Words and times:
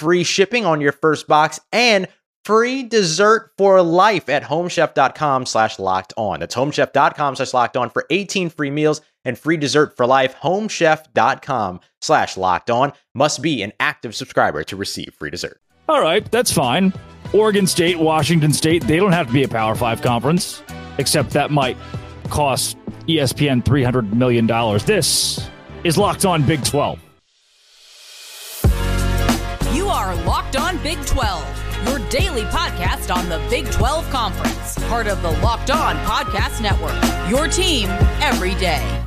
free 0.00 0.24
shipping 0.24 0.64
on 0.64 0.80
your 0.80 0.92
first 0.92 1.28
box 1.28 1.60
and 1.72 2.08
free 2.44 2.82
dessert 2.82 3.52
for 3.58 3.82
life 3.82 4.30
at 4.30 4.42
homechef.com 4.42 5.44
slash 5.44 5.78
locked 5.78 6.14
on. 6.16 6.40
That's 6.40 6.54
homechef.com 6.54 7.36
slash 7.36 7.52
locked 7.52 7.76
on 7.76 7.90
for 7.90 8.06
18 8.08 8.48
free 8.48 8.70
meals 8.70 9.02
and 9.26 9.38
free 9.38 9.58
dessert 9.58 9.94
for 9.96 10.06
life. 10.06 10.34
Homechef.com 10.36 11.80
slash 12.00 12.36
locked 12.38 12.70
on 12.70 12.92
must 13.14 13.42
be 13.42 13.62
an 13.62 13.74
active 13.78 14.14
subscriber 14.14 14.64
to 14.64 14.74
receive 14.76 15.14
free 15.18 15.30
dessert. 15.30 15.60
All 15.86 16.00
right, 16.00 16.28
that's 16.30 16.50
fine. 16.50 16.94
Oregon 17.34 17.66
State, 17.66 17.98
Washington 17.98 18.54
State, 18.54 18.86
they 18.86 18.96
don't 18.96 19.12
have 19.12 19.26
to 19.26 19.32
be 19.32 19.42
a 19.42 19.48
Power 19.48 19.74
Five 19.74 20.00
conference, 20.00 20.62
except 20.98 21.30
that 21.30 21.50
might 21.50 21.76
cost 22.30 22.76
ESPN 23.06 23.62
$300 23.62 24.12
million. 24.14 24.46
This 24.86 25.46
is 25.84 25.98
Locked 25.98 26.24
On 26.24 26.42
Big 26.46 26.64
12. 26.64 26.98
Are 30.10 30.24
Locked 30.24 30.56
On 30.56 30.76
Big 30.82 30.98
12, 31.06 31.86
your 31.86 32.08
daily 32.08 32.42
podcast 32.42 33.14
on 33.14 33.28
the 33.28 33.40
Big 33.48 33.70
12 33.70 34.10
Conference, 34.10 34.76
part 34.88 35.06
of 35.06 35.22
the 35.22 35.30
Locked 35.40 35.70
On 35.70 35.94
Podcast 35.98 36.60
Network. 36.60 37.30
Your 37.30 37.46
team 37.46 37.88
every 38.20 38.56
day. 38.56 39.04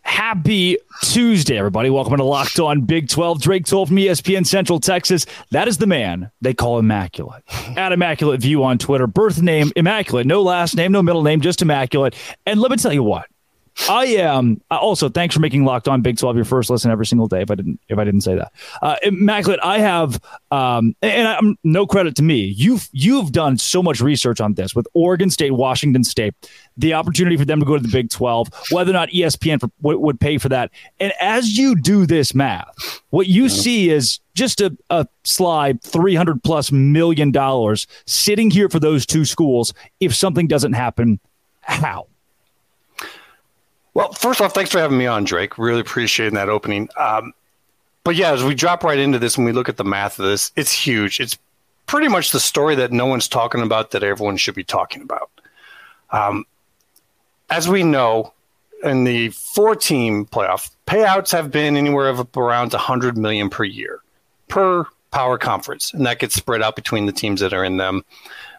Happy 0.00 0.78
Tuesday, 1.02 1.58
everybody. 1.58 1.90
Welcome 1.90 2.16
to 2.16 2.24
Locked 2.24 2.58
On 2.58 2.80
Big 2.80 3.10
12. 3.10 3.42
Drake 3.42 3.66
Toll 3.66 3.84
from 3.84 3.96
ESPN 3.96 4.46
Central 4.46 4.80
Texas. 4.80 5.26
That 5.50 5.68
is 5.68 5.76
the 5.76 5.86
man 5.86 6.30
they 6.40 6.54
call 6.54 6.78
Immaculate. 6.78 7.42
At 7.76 7.92
Immaculate 7.92 8.40
View 8.40 8.64
on 8.64 8.78
Twitter. 8.78 9.06
Birth 9.06 9.42
name 9.42 9.70
Immaculate. 9.76 10.26
No 10.26 10.40
last 10.40 10.76
name, 10.76 10.92
no 10.92 11.02
middle 11.02 11.22
name, 11.22 11.42
just 11.42 11.60
Immaculate. 11.60 12.14
And 12.46 12.58
let 12.58 12.70
me 12.70 12.78
tell 12.78 12.94
you 12.94 13.02
what. 13.02 13.26
I 13.88 14.06
am 14.06 14.60
uh, 14.70 14.76
also 14.76 15.08
thanks 15.08 15.34
for 15.34 15.40
making 15.40 15.64
Locked 15.64 15.88
On 15.88 16.02
Big 16.02 16.18
12 16.18 16.36
your 16.36 16.44
first 16.44 16.70
listen 16.70 16.90
every 16.90 17.06
single 17.06 17.28
day. 17.28 17.42
If 17.42 17.50
I 17.50 17.54
didn't, 17.54 17.80
if 17.88 17.98
I 17.98 18.04
didn't 18.04 18.22
say 18.22 18.34
that, 18.34 18.52
uh, 18.82 18.96
immaculate. 19.02 19.60
I 19.62 19.78
have, 19.78 20.20
um, 20.50 20.96
and 21.02 21.28
I'm 21.28 21.56
no 21.64 21.86
credit 21.86 22.16
to 22.16 22.22
me. 22.22 22.40
You've 22.56 22.88
you've 22.92 23.32
done 23.32 23.56
so 23.56 23.82
much 23.82 24.00
research 24.00 24.40
on 24.40 24.54
this 24.54 24.74
with 24.74 24.86
Oregon 24.94 25.30
State, 25.30 25.52
Washington 25.52 26.02
State, 26.04 26.34
the 26.76 26.94
opportunity 26.94 27.36
for 27.36 27.44
them 27.44 27.60
to 27.60 27.66
go 27.66 27.76
to 27.76 27.82
the 27.82 27.88
Big 27.88 28.10
12, 28.10 28.48
whether 28.70 28.90
or 28.90 28.94
not 28.94 29.10
ESPN 29.10 29.60
for, 29.60 29.70
w- 29.82 29.98
would 29.98 30.18
pay 30.20 30.38
for 30.38 30.48
that. 30.48 30.70
And 30.98 31.12
as 31.20 31.56
you 31.56 31.74
do 31.74 32.06
this 32.06 32.34
math, 32.34 33.02
what 33.10 33.26
you 33.26 33.48
see 33.48 33.90
is 33.90 34.20
just 34.34 34.60
a, 34.60 34.76
a 34.90 35.06
slide 35.24 35.82
300 35.82 36.42
plus 36.42 36.72
million 36.72 37.30
dollars 37.30 37.86
sitting 38.06 38.50
here 38.50 38.68
for 38.68 38.80
those 38.80 39.06
two 39.06 39.24
schools. 39.24 39.72
If 40.00 40.14
something 40.14 40.46
doesn't 40.46 40.74
happen, 40.74 41.20
how? 41.60 42.06
Well, 43.98 44.12
first 44.12 44.40
off, 44.40 44.54
thanks 44.54 44.70
for 44.70 44.78
having 44.78 44.96
me 44.96 45.08
on, 45.08 45.24
Drake. 45.24 45.58
Really 45.58 45.80
appreciating 45.80 46.34
that 46.34 46.48
opening. 46.48 46.88
Um, 46.96 47.32
but 48.04 48.14
yeah, 48.14 48.30
as 48.30 48.44
we 48.44 48.54
drop 48.54 48.84
right 48.84 48.96
into 48.96 49.18
this 49.18 49.36
and 49.36 49.44
we 49.44 49.50
look 49.50 49.68
at 49.68 49.76
the 49.76 49.82
math 49.82 50.20
of 50.20 50.26
this, 50.26 50.52
it's 50.54 50.70
huge. 50.70 51.18
It's 51.18 51.36
pretty 51.86 52.06
much 52.06 52.30
the 52.30 52.38
story 52.38 52.76
that 52.76 52.92
no 52.92 53.06
one's 53.06 53.26
talking 53.26 53.60
about 53.60 53.90
that 53.90 54.04
everyone 54.04 54.36
should 54.36 54.54
be 54.54 54.62
talking 54.62 55.02
about. 55.02 55.32
Um, 56.10 56.44
as 57.50 57.68
we 57.68 57.82
know, 57.82 58.32
in 58.84 59.02
the 59.02 59.30
four-team 59.30 60.26
playoff, 60.26 60.70
payouts 60.86 61.32
have 61.32 61.50
been 61.50 61.76
anywhere 61.76 62.08
of 62.08 62.24
around 62.36 62.74
100 62.74 63.18
million 63.18 63.50
per 63.50 63.64
year 63.64 63.98
per 64.46 64.86
power 65.10 65.38
conference, 65.38 65.92
and 65.92 66.06
that 66.06 66.20
gets 66.20 66.36
spread 66.36 66.62
out 66.62 66.76
between 66.76 67.06
the 67.06 67.12
teams 67.12 67.40
that 67.40 67.52
are 67.52 67.64
in 67.64 67.78
them. 67.78 68.04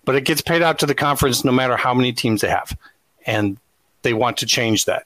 But 0.03 0.15
it 0.15 0.25
gets 0.25 0.41
paid 0.41 0.63
out 0.63 0.79
to 0.79 0.85
the 0.85 0.93
conference 0.93 1.45
no 1.45 1.53
matter 1.53 1.77
how 1.77 1.93
many 1.93 2.11
teams 2.11 2.41
they 2.41 2.49
have, 2.49 2.77
and 3.25 3.57
they 4.01 4.13
want 4.13 4.35
to 4.39 4.45
change 4.45 4.83
that 4.83 5.05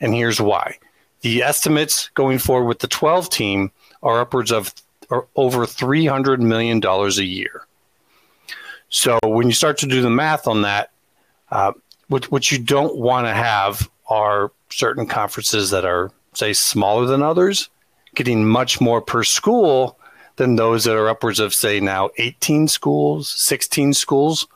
and 0.00 0.14
here's 0.14 0.40
why. 0.40 0.78
The 1.22 1.42
estimates 1.42 2.10
going 2.14 2.38
forward 2.38 2.66
with 2.66 2.80
the 2.80 2.88
12 2.88 3.30
team 3.30 3.72
are 4.02 4.20
upwards 4.20 4.52
of 4.52 4.74
or 5.10 5.26
over 5.36 5.66
$300 5.66 6.40
million 6.40 6.84
a 6.84 7.08
year. 7.22 7.66
So 8.88 9.18
when 9.22 9.46
you 9.46 9.52
start 9.52 9.78
to 9.78 9.86
do 9.86 10.02
the 10.02 10.10
math 10.10 10.46
on 10.46 10.62
that, 10.62 10.90
uh, 11.50 11.72
what, 12.08 12.30
what 12.30 12.50
you 12.52 12.58
don't 12.58 12.96
want 12.96 13.26
to 13.26 13.32
have 13.32 13.88
are 14.08 14.52
certain 14.70 15.06
conferences 15.06 15.70
that 15.70 15.84
are, 15.84 16.10
say, 16.34 16.52
smaller 16.52 17.06
than 17.06 17.22
others, 17.22 17.70
getting 18.14 18.46
much 18.46 18.80
more 18.80 19.00
per 19.00 19.24
school 19.24 19.98
than 20.36 20.56
those 20.56 20.84
that 20.84 20.96
are 20.96 21.08
upwards 21.08 21.40
of, 21.40 21.54
say, 21.54 21.80
now 21.80 22.10
18 22.18 22.68
schools, 22.68 23.28
16 23.28 23.94
schools. 23.94 24.46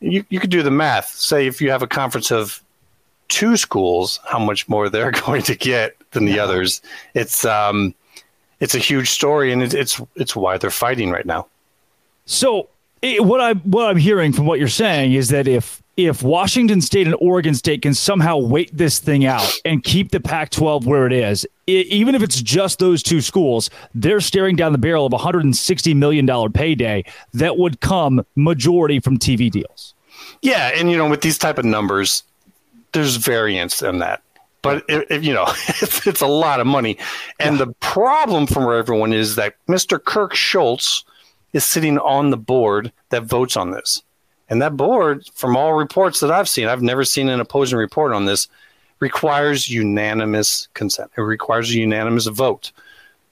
You, 0.00 0.24
you 0.28 0.40
could 0.40 0.50
do 0.50 0.62
the 0.62 0.70
math. 0.70 1.08
Say 1.10 1.46
if 1.46 1.60
you 1.60 1.70
have 1.70 1.82
a 1.82 1.86
conference 1.86 2.30
of 2.30 2.62
two 3.30 3.56
schools 3.56 4.20
how 4.26 4.38
much 4.38 4.68
more 4.68 4.90
they're 4.90 5.10
going 5.26 5.42
to 5.42 5.54
get 5.56 5.96
than 6.10 6.26
the 6.26 6.34
yeah. 6.34 6.44
others. 6.44 6.82
It's 7.14 7.44
um, 7.46 7.94
it's 8.60 8.74
a 8.74 8.78
huge 8.78 9.08
story, 9.08 9.52
and 9.52 9.62
it's 9.62 9.74
it's 9.74 10.00
it's 10.16 10.36
why 10.36 10.58
they're 10.58 10.70
fighting 10.70 11.10
right 11.10 11.24
now. 11.24 11.46
So 12.26 12.68
it, 13.00 13.24
what 13.24 13.40
I 13.40 13.54
what 13.54 13.88
I'm 13.88 13.96
hearing 13.96 14.32
from 14.32 14.44
what 14.46 14.58
you're 14.58 14.68
saying 14.68 15.14
is 15.14 15.28
that 15.30 15.48
if 15.48 15.82
if 15.96 16.22
Washington 16.22 16.80
State 16.80 17.06
and 17.06 17.16
Oregon 17.20 17.54
State 17.54 17.82
can 17.82 17.94
somehow 17.94 18.38
wait 18.38 18.70
this 18.76 18.98
thing 18.98 19.26
out 19.26 19.50
and 19.64 19.82
keep 19.82 20.10
the 20.12 20.20
Pac-12 20.20 20.86
where 20.86 21.06
it 21.06 21.12
is, 21.12 21.46
it, 21.66 21.86
even 21.88 22.14
if 22.14 22.22
it's 22.22 22.40
just 22.40 22.78
those 22.78 23.02
two 23.02 23.20
schools, 23.20 23.68
they're 23.94 24.20
staring 24.20 24.56
down 24.56 24.72
the 24.72 24.78
barrel 24.78 25.04
of 25.04 25.12
a 25.12 25.16
160 25.16 25.94
million 25.94 26.26
dollar 26.26 26.48
payday 26.48 27.04
that 27.34 27.58
would 27.58 27.80
come 27.80 28.24
majority 28.36 29.00
from 29.00 29.18
TV 29.18 29.50
deals. 29.50 29.94
Yeah, 30.42 30.70
and 30.74 30.90
you 30.90 30.96
know 30.96 31.08
with 31.08 31.22
these 31.22 31.38
type 31.38 31.58
of 31.58 31.64
numbers, 31.64 32.22
there's 32.92 33.16
variance 33.16 33.82
in 33.82 33.98
that. 33.98 34.22
But 34.62 34.84
if, 34.88 35.10
if 35.10 35.24
you 35.24 35.32
know, 35.32 35.46
it's, 35.68 36.06
it's, 36.06 36.20
a 36.20 36.26
lot 36.26 36.60
of 36.60 36.66
money, 36.66 36.98
and 37.38 37.58
yeah. 37.58 37.64
the 37.64 37.72
problem 37.80 38.46
for 38.46 38.74
everyone 38.74 39.12
is 39.12 39.36
that 39.36 39.54
Mr. 39.68 40.02
Kirk 40.02 40.34
Schulz 40.34 41.04
is 41.52 41.64
sitting 41.64 41.98
on 41.98 42.30
the 42.30 42.36
board 42.36 42.92
that 43.08 43.24
votes 43.24 43.56
on 43.56 43.70
this, 43.70 44.02
and 44.48 44.60
that 44.62 44.76
board, 44.76 45.26
from 45.34 45.56
all 45.56 45.74
reports 45.74 46.20
that 46.20 46.30
I've 46.30 46.48
seen, 46.48 46.66
I've 46.66 46.82
never 46.82 47.04
seen 47.04 47.28
an 47.28 47.40
opposing 47.40 47.78
report 47.78 48.12
on 48.12 48.26
this, 48.26 48.48
requires 48.98 49.70
unanimous 49.70 50.68
consent. 50.74 51.10
It 51.16 51.22
requires 51.22 51.70
a 51.70 51.78
unanimous 51.78 52.26
vote. 52.26 52.72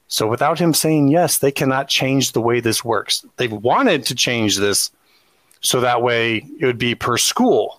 So 0.07 0.27
without 0.27 0.57
him 0.57 0.73
saying 0.73 1.09
yes, 1.09 1.37
they 1.37 1.51
cannot 1.51 1.87
change 1.87 2.31
the 2.31 2.41
way 2.41 2.59
this 2.59 2.83
works. 2.83 3.23
They've 3.37 3.51
wanted 3.51 4.05
to 4.05 4.15
change 4.15 4.57
this 4.57 4.89
so 5.61 5.81
that 5.81 6.01
way 6.01 6.43
it 6.59 6.65
would 6.65 6.79
be 6.79 6.95
per 6.95 7.17
school 7.17 7.78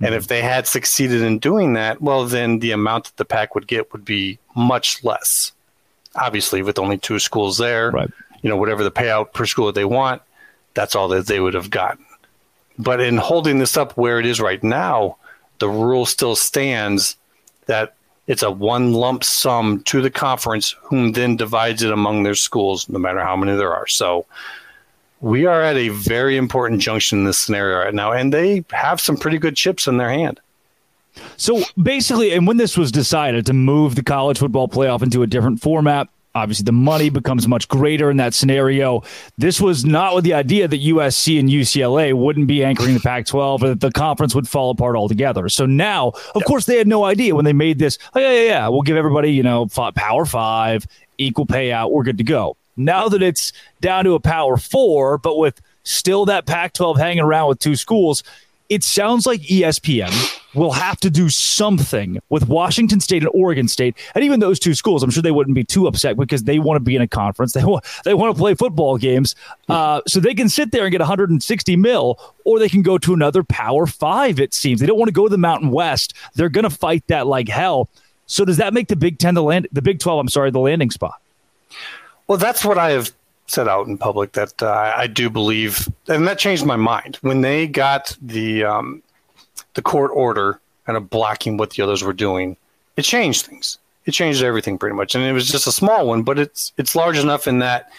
and 0.00 0.14
if 0.14 0.24
mm-hmm. 0.24 0.28
they 0.28 0.42
had 0.42 0.66
succeeded 0.66 1.22
in 1.22 1.38
doing 1.38 1.74
that, 1.74 2.00
well, 2.00 2.24
then 2.24 2.60
the 2.60 2.72
amount 2.72 3.04
that 3.04 3.16
the 3.16 3.24
Pac 3.24 3.54
would 3.54 3.66
get 3.66 3.92
would 3.92 4.04
be 4.04 4.38
much 4.56 5.04
less. 5.04 5.52
Obviously, 6.16 6.62
with 6.62 6.78
only 6.78 6.98
two 6.98 7.18
schools 7.18 7.58
there, 7.58 7.90
right. 7.90 8.10
you 8.42 8.50
know, 8.50 8.56
whatever 8.56 8.82
the 8.82 8.90
payout 8.90 9.32
per 9.32 9.46
school 9.46 9.66
that 9.66 9.74
they 9.74 9.84
want, 9.84 10.22
that's 10.74 10.94
all 10.94 11.08
that 11.08 11.26
they 11.26 11.40
would 11.40 11.54
have 11.54 11.70
gotten. 11.70 12.04
But 12.78 13.00
in 13.00 13.18
holding 13.18 13.58
this 13.58 13.76
up 13.76 13.96
where 13.96 14.18
it 14.18 14.26
is 14.26 14.40
right 14.40 14.62
now, 14.64 15.16
the 15.58 15.68
rule 15.68 16.06
still 16.06 16.34
stands 16.34 17.16
that 17.66 17.94
it's 18.26 18.42
a 18.42 18.50
one 18.50 18.94
lump 18.94 19.22
sum 19.22 19.82
to 19.84 20.00
the 20.00 20.10
conference, 20.10 20.74
whom 20.82 21.12
then 21.12 21.36
divides 21.36 21.82
it 21.82 21.92
among 21.92 22.22
their 22.22 22.34
schools, 22.34 22.88
no 22.88 22.98
matter 22.98 23.20
how 23.20 23.36
many 23.36 23.56
there 23.56 23.74
are. 23.74 23.86
So 23.86 24.24
we 25.20 25.46
are 25.46 25.62
at 25.62 25.76
a 25.76 25.90
very 25.90 26.36
important 26.36 26.80
junction 26.80 27.20
in 27.20 27.24
this 27.24 27.38
scenario 27.38 27.78
right 27.78 27.94
now, 27.94 28.12
and 28.12 28.32
they 28.32 28.64
have 28.70 29.00
some 29.00 29.16
pretty 29.16 29.38
good 29.38 29.56
chips 29.56 29.86
in 29.86 29.98
their 29.98 30.10
hand. 30.10 30.40
So 31.36 31.62
basically, 31.80 32.32
and 32.32 32.46
when 32.46 32.56
this 32.56 32.78
was 32.78 32.92
decided 32.92 33.46
to 33.46 33.52
move 33.52 33.94
the 33.96 34.02
college 34.02 34.38
football 34.38 34.68
playoff 34.68 35.02
into 35.02 35.22
a 35.22 35.26
different 35.26 35.60
format, 35.60 36.08
Obviously, 36.32 36.62
the 36.62 36.72
money 36.72 37.10
becomes 37.10 37.48
much 37.48 37.66
greater 37.66 38.08
in 38.08 38.18
that 38.18 38.34
scenario. 38.34 39.02
This 39.36 39.60
was 39.60 39.84
not 39.84 40.14
with 40.14 40.22
the 40.22 40.34
idea 40.34 40.68
that 40.68 40.80
USC 40.80 41.40
and 41.40 41.48
UCLA 41.48 42.14
wouldn't 42.14 42.46
be 42.46 42.62
anchoring 42.62 42.94
the 42.94 43.00
Pac 43.00 43.26
12 43.26 43.64
or 43.64 43.68
that 43.70 43.80
the 43.80 43.90
conference 43.90 44.32
would 44.32 44.48
fall 44.48 44.70
apart 44.70 44.94
altogether. 44.94 45.48
So 45.48 45.66
now, 45.66 46.08
of 46.08 46.36
yep. 46.36 46.44
course, 46.44 46.66
they 46.66 46.78
had 46.78 46.86
no 46.86 47.02
idea 47.02 47.34
when 47.34 47.44
they 47.44 47.52
made 47.52 47.80
this. 47.80 47.98
Oh, 48.14 48.20
yeah, 48.20 48.30
yeah, 48.30 48.44
yeah. 48.44 48.68
We'll 48.68 48.82
give 48.82 48.96
everybody, 48.96 49.32
you 49.32 49.42
know, 49.42 49.66
Power 49.66 50.24
Five, 50.24 50.86
equal 51.18 51.46
payout. 51.46 51.90
We're 51.90 52.04
good 52.04 52.18
to 52.18 52.24
go. 52.24 52.56
Now 52.84 53.08
that 53.08 53.22
it's 53.22 53.52
down 53.80 54.04
to 54.04 54.14
a 54.14 54.20
Power 54.20 54.56
Four, 54.56 55.18
but 55.18 55.36
with 55.36 55.60
still 55.84 56.24
that 56.26 56.46
Pac 56.46 56.72
12 56.74 56.98
hanging 56.98 57.22
around 57.22 57.48
with 57.48 57.58
two 57.58 57.76
schools, 57.76 58.22
it 58.70 58.84
sounds 58.84 59.26
like 59.26 59.40
ESPN 59.40 60.12
will 60.54 60.70
have 60.70 60.98
to 61.00 61.10
do 61.10 61.28
something 61.28 62.20
with 62.28 62.48
Washington 62.48 63.00
State 63.00 63.22
and 63.22 63.30
Oregon 63.34 63.66
State, 63.66 63.96
and 64.14 64.24
even 64.24 64.38
those 64.38 64.60
two 64.60 64.74
schools. 64.74 65.02
I'm 65.02 65.10
sure 65.10 65.22
they 65.22 65.32
wouldn't 65.32 65.56
be 65.56 65.64
too 65.64 65.88
upset 65.88 66.16
because 66.16 66.44
they 66.44 66.60
want 66.60 66.76
to 66.76 66.80
be 66.80 66.94
in 66.94 67.02
a 67.02 67.08
conference. 67.08 67.52
They 67.52 67.64
want 67.64 67.84
they 68.04 68.14
want 68.14 68.34
to 68.34 68.38
play 68.38 68.54
football 68.54 68.96
games, 68.96 69.34
uh, 69.68 70.02
so 70.06 70.20
they 70.20 70.34
can 70.34 70.48
sit 70.48 70.70
there 70.70 70.84
and 70.84 70.92
get 70.92 71.00
160 71.00 71.76
mil, 71.76 72.18
or 72.44 72.60
they 72.60 72.68
can 72.68 72.82
go 72.82 72.96
to 72.98 73.12
another 73.12 73.42
Power 73.42 73.86
Five. 73.86 74.38
It 74.38 74.54
seems 74.54 74.80
they 74.80 74.86
don't 74.86 74.98
want 74.98 75.08
to 75.08 75.12
go 75.12 75.24
to 75.24 75.30
the 75.30 75.38
Mountain 75.38 75.70
West. 75.70 76.14
They're 76.34 76.48
going 76.48 76.64
to 76.64 76.70
fight 76.70 77.04
that 77.08 77.26
like 77.26 77.48
hell. 77.48 77.88
So 78.26 78.44
does 78.44 78.58
that 78.58 78.72
make 78.72 78.86
the 78.86 78.96
Big 78.96 79.18
Ten 79.18 79.34
the 79.34 79.42
land, 79.42 79.66
the 79.72 79.82
Big 79.82 79.98
Twelve? 79.98 80.20
I'm 80.20 80.28
sorry, 80.28 80.52
the 80.52 80.60
landing 80.60 80.92
spot. 80.92 81.20
Well, 82.30 82.38
that's 82.38 82.64
what 82.64 82.78
I 82.78 82.92
have 82.92 83.10
said 83.48 83.66
out 83.66 83.88
in 83.88 83.98
public 83.98 84.34
that 84.34 84.62
uh, 84.62 84.92
I 84.96 85.08
do 85.08 85.28
believe, 85.28 85.88
and 86.06 86.28
that 86.28 86.38
changed 86.38 86.64
my 86.64 86.76
mind 86.76 87.18
when 87.22 87.40
they 87.40 87.66
got 87.66 88.16
the 88.22 88.62
um, 88.62 89.02
the 89.74 89.82
court 89.82 90.12
order 90.14 90.60
kind 90.86 90.96
of 90.96 91.10
blocking 91.10 91.56
what 91.56 91.70
the 91.70 91.82
others 91.82 92.04
were 92.04 92.12
doing. 92.12 92.56
It 92.96 93.02
changed 93.02 93.46
things. 93.46 93.78
It 94.06 94.12
changed 94.12 94.44
everything 94.44 94.78
pretty 94.78 94.94
much, 94.94 95.16
and 95.16 95.24
it 95.24 95.32
was 95.32 95.48
just 95.48 95.66
a 95.66 95.72
small 95.72 96.06
one, 96.06 96.22
but 96.22 96.38
it's 96.38 96.72
it's 96.76 96.94
large 96.94 97.18
enough 97.18 97.48
in 97.48 97.58
that 97.58 97.90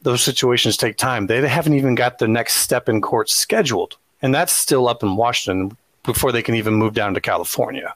those 0.00 0.22
situations 0.22 0.78
take 0.78 0.96
time. 0.96 1.26
They 1.26 1.46
haven't 1.46 1.74
even 1.74 1.96
got 1.96 2.20
the 2.20 2.26
next 2.26 2.56
step 2.56 2.88
in 2.88 3.02
court 3.02 3.28
scheduled, 3.28 3.98
and 4.22 4.34
that's 4.34 4.54
still 4.54 4.88
up 4.88 5.02
in 5.02 5.16
Washington 5.16 5.76
before 6.04 6.32
they 6.32 6.42
can 6.42 6.54
even 6.54 6.72
move 6.72 6.94
down 6.94 7.12
to 7.12 7.20
California. 7.20 7.94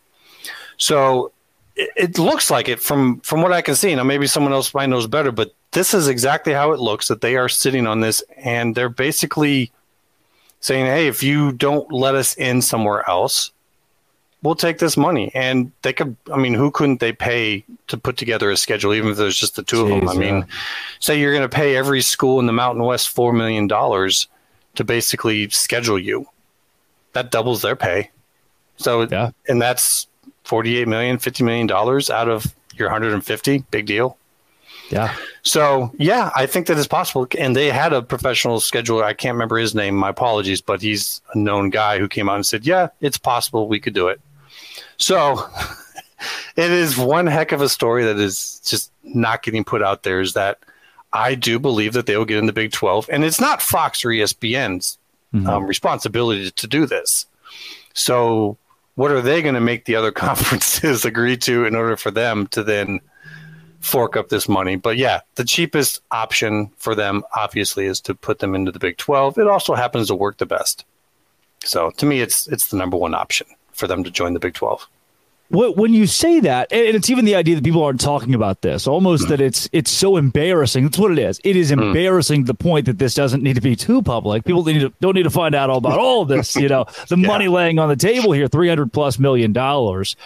So 0.76 1.32
it, 1.76 1.90
it 1.96 2.18
looks 2.18 2.50
like 2.50 2.68
it 2.68 2.80
from 2.80 3.20
from 3.20 3.42
what 3.42 3.52
I 3.52 3.62
can 3.62 3.74
see. 3.74 3.94
Now 3.94 4.04
maybe 4.04 4.26
someone 4.26 4.52
else 4.52 4.74
might 4.74 4.88
knows 4.88 5.06
better, 5.06 5.32
but 5.32 5.54
this 5.72 5.94
is 5.94 6.08
exactly 6.08 6.52
how 6.52 6.72
it 6.72 6.80
looks 6.80 7.08
that 7.08 7.20
they 7.20 7.36
are 7.36 7.48
sitting 7.48 7.86
on 7.86 8.00
this 8.00 8.22
and 8.36 8.74
they're 8.74 8.88
basically 8.88 9.72
saying, 10.60 10.86
Hey, 10.86 11.08
if 11.08 11.22
you 11.22 11.52
don't 11.52 11.92
let 11.92 12.14
us 12.14 12.34
in 12.36 12.62
somewhere 12.62 13.08
else, 13.08 13.50
we'll 14.42 14.54
take 14.54 14.78
this 14.78 14.96
money. 14.96 15.30
And 15.34 15.72
they 15.82 15.92
could, 15.92 16.16
I 16.32 16.36
mean, 16.36 16.54
who 16.54 16.70
couldn't 16.70 17.00
they 17.00 17.12
pay 17.12 17.64
to 17.88 17.96
put 17.96 18.16
together 18.16 18.50
a 18.50 18.56
schedule, 18.56 18.94
even 18.94 19.10
if 19.10 19.16
there's 19.16 19.36
just 19.36 19.56
the 19.56 19.62
two 19.62 19.84
Jeez, 19.84 19.94
of 19.94 20.00
them? 20.00 20.08
I 20.08 20.12
yeah. 20.12 20.32
mean, 20.32 20.46
say 21.00 21.18
you're 21.18 21.32
going 21.32 21.48
to 21.48 21.54
pay 21.54 21.76
every 21.76 22.02
school 22.02 22.38
in 22.40 22.46
the 22.46 22.52
Mountain 22.52 22.84
West 22.84 23.14
$4 23.14 23.36
million 23.36 23.68
to 23.68 24.84
basically 24.84 25.48
schedule 25.48 25.98
you. 25.98 26.26
That 27.14 27.30
doubles 27.30 27.62
their 27.62 27.76
pay. 27.76 28.10
So, 28.76 29.08
yeah. 29.10 29.30
and 29.48 29.62
that's 29.62 30.08
48 30.44 30.86
million, 30.86 31.18
50 31.18 31.44
million 31.44 31.66
dollars 31.66 32.10
out 32.10 32.28
of 32.28 32.54
your 32.76 32.88
150. 32.88 33.64
Big 33.70 33.86
deal. 33.86 34.16
Yeah. 34.90 35.14
So 35.42 35.92
yeah, 35.98 36.30
I 36.36 36.46
think 36.46 36.66
that 36.66 36.78
is 36.78 36.86
possible. 36.86 37.26
And 37.38 37.56
they 37.56 37.70
had 37.70 37.92
a 37.92 38.02
professional 38.02 38.58
scheduler. 38.58 39.02
I 39.02 39.14
can't 39.14 39.34
remember 39.34 39.56
his 39.56 39.74
name. 39.74 39.94
My 39.94 40.10
apologies, 40.10 40.60
but 40.60 40.82
he's 40.82 41.20
a 41.32 41.38
known 41.38 41.70
guy 41.70 41.98
who 41.98 42.08
came 42.08 42.28
out 42.28 42.36
and 42.36 42.46
said, 42.46 42.66
"Yeah, 42.66 42.88
it's 43.00 43.18
possible. 43.18 43.66
We 43.66 43.80
could 43.80 43.94
do 43.94 44.08
it." 44.08 44.20
So 44.98 45.48
it 46.56 46.70
is 46.70 46.96
one 46.96 47.26
heck 47.26 47.52
of 47.52 47.62
a 47.62 47.68
story 47.68 48.04
that 48.04 48.18
is 48.18 48.60
just 48.64 48.92
not 49.02 49.42
getting 49.42 49.64
put 49.64 49.82
out 49.82 50.02
there. 50.02 50.20
Is 50.20 50.34
that 50.34 50.58
I 51.12 51.34
do 51.34 51.58
believe 51.58 51.94
that 51.94 52.06
they 52.06 52.16
will 52.16 52.24
get 52.24 52.38
in 52.38 52.46
the 52.46 52.52
Big 52.52 52.72
Twelve, 52.72 53.08
and 53.10 53.24
it's 53.24 53.40
not 53.40 53.62
Fox 53.62 54.04
or 54.04 54.08
ESPN's 54.08 54.98
mm-hmm. 55.34 55.48
um, 55.48 55.66
responsibility 55.66 56.50
to 56.50 56.66
do 56.66 56.84
this. 56.84 57.26
So 57.94 58.58
what 58.94 59.10
are 59.10 59.20
they 59.20 59.42
going 59.42 59.54
to 59.54 59.60
make 59.60 59.84
the 59.84 59.96
other 59.96 60.12
conferences 60.26 61.04
agree 61.04 61.36
to 61.38 61.64
in 61.64 61.74
order 61.74 61.96
for 61.96 62.10
them 62.10 62.46
to 62.48 62.62
then 62.62 63.00
fork 63.80 64.16
up 64.16 64.28
this 64.28 64.48
money? 64.48 64.76
But 64.76 64.96
yeah, 64.96 65.20
the 65.34 65.44
cheapest 65.44 66.00
option 66.10 66.70
for 66.76 66.94
them 66.94 67.22
obviously 67.34 67.86
is 67.86 68.00
to 68.02 68.14
put 68.14 68.38
them 68.38 68.54
into 68.54 68.72
the 68.72 68.78
Big 68.78 68.96
12. 68.96 69.38
It 69.38 69.46
also 69.46 69.74
happens 69.74 70.08
to 70.08 70.14
work 70.14 70.38
the 70.38 70.46
best. 70.46 70.84
So 71.64 71.90
to 71.92 72.06
me, 72.06 72.20
it's 72.20 72.46
it's 72.46 72.68
the 72.68 72.76
number 72.76 72.96
one 72.96 73.14
option 73.14 73.46
for 73.72 73.86
them 73.86 74.04
to 74.04 74.10
join 74.10 74.34
the 74.34 74.40
Big 74.40 74.54
12 74.54 74.86
when 75.54 75.94
you 75.94 76.06
say 76.06 76.40
that, 76.40 76.72
and 76.72 76.96
it's 76.96 77.10
even 77.10 77.24
the 77.24 77.34
idea 77.34 77.54
that 77.54 77.64
people 77.64 77.82
aren't 77.82 78.00
talking 78.00 78.34
about 78.34 78.62
this, 78.62 78.86
almost 78.86 79.28
that 79.28 79.40
it's 79.40 79.68
it's 79.72 79.90
so 79.90 80.16
embarrassing. 80.16 80.84
That's 80.84 80.98
what 80.98 81.12
it 81.12 81.18
is. 81.18 81.40
It 81.44 81.56
is 81.56 81.70
hmm. 81.70 81.80
embarrassing 81.80 82.44
to 82.44 82.46
the 82.46 82.54
point 82.54 82.86
that 82.86 82.98
this 82.98 83.14
doesn't 83.14 83.42
need 83.42 83.54
to 83.54 83.60
be 83.60 83.76
too 83.76 84.02
public. 84.02 84.44
People 84.44 84.64
need 84.64 84.80
to, 84.80 84.92
don't 85.00 85.14
need 85.14 85.24
to 85.24 85.30
find 85.30 85.54
out 85.54 85.70
all 85.70 85.78
about 85.78 85.98
all 85.98 86.22
of 86.22 86.28
this. 86.28 86.56
You 86.56 86.68
know, 86.68 86.86
the 87.08 87.16
yeah. 87.16 87.26
money 87.26 87.48
laying 87.48 87.78
on 87.78 87.88
the 87.88 87.96
table 87.96 88.32
here, 88.32 88.48
three 88.48 88.68
hundred 88.68 88.92
plus 88.92 89.18
million 89.18 89.52
dollars. 89.52 90.16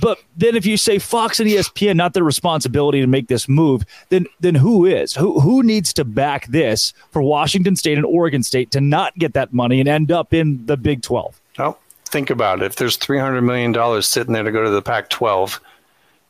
But 0.00 0.18
then, 0.36 0.54
if 0.54 0.66
you 0.66 0.76
say 0.76 0.98
Fox 0.98 1.40
and 1.40 1.48
ESPN 1.48 1.96
not 1.96 2.12
their 2.12 2.24
responsibility 2.24 3.00
to 3.00 3.06
make 3.06 3.28
this 3.28 3.48
move, 3.48 3.84
then 4.10 4.26
then 4.40 4.54
who 4.54 4.84
is? 4.84 5.14
Who 5.14 5.40
who 5.40 5.62
needs 5.62 5.92
to 5.94 6.04
back 6.04 6.46
this 6.46 6.92
for 7.10 7.22
Washington 7.22 7.74
State 7.74 7.96
and 7.96 8.06
Oregon 8.06 8.42
State 8.42 8.70
to 8.72 8.80
not 8.80 9.14
get 9.18 9.32
that 9.34 9.52
money 9.52 9.80
and 9.80 9.88
end 9.88 10.12
up 10.12 10.34
in 10.34 10.66
the 10.66 10.76
Big 10.76 11.02
Twelve? 11.02 11.40
Oh, 11.58 11.78
think 12.08 12.30
about 12.30 12.62
it. 12.62 12.66
If 12.66 12.76
there's 12.76 12.98
$300 12.98 13.44
million 13.44 14.02
sitting 14.02 14.32
there 14.32 14.42
to 14.42 14.52
go 14.52 14.64
to 14.64 14.70
the 14.70 14.82
Pac 14.82 15.10
12 15.10 15.60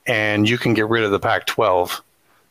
and 0.07 0.49
you 0.49 0.59
can 0.59 0.75
get 0.75 0.89
rid 0.89 1.05
of 1.05 1.11
the 1.11 1.21
Pac 1.21 1.47
12, 1.47 2.03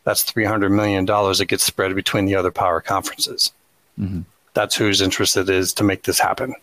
that's 0.04 0.24
$300 0.24 0.72
million 0.72 1.06
that 1.06 1.46
gets 1.48 1.64
spread 1.64 1.94
between 1.96 2.26
the 2.26 2.36
other 2.36 2.52
power 2.52 2.82
conferences. 2.82 3.52
Mm-hmm. 4.00 4.22
That's 4.54 4.76
whose 4.76 5.02
interest 5.02 5.38
it 5.38 5.50
is 5.50 5.74
to 5.74 5.84
make 5.84 6.04
this 6.04 6.20
happen. 6.20 6.56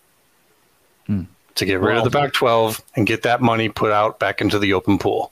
Mm. 1.07 1.27
To 1.55 1.65
get 1.65 1.79
rid 1.79 1.95
well, 1.95 2.05
of 2.05 2.11
the 2.11 2.17
Pac 2.17 2.33
12 2.33 2.81
and 2.95 3.07
get 3.07 3.23
that 3.23 3.41
money 3.41 3.69
put 3.69 3.91
out 3.91 4.19
back 4.19 4.41
into 4.41 4.59
the 4.59 4.73
open 4.73 4.97
pool. 4.97 5.31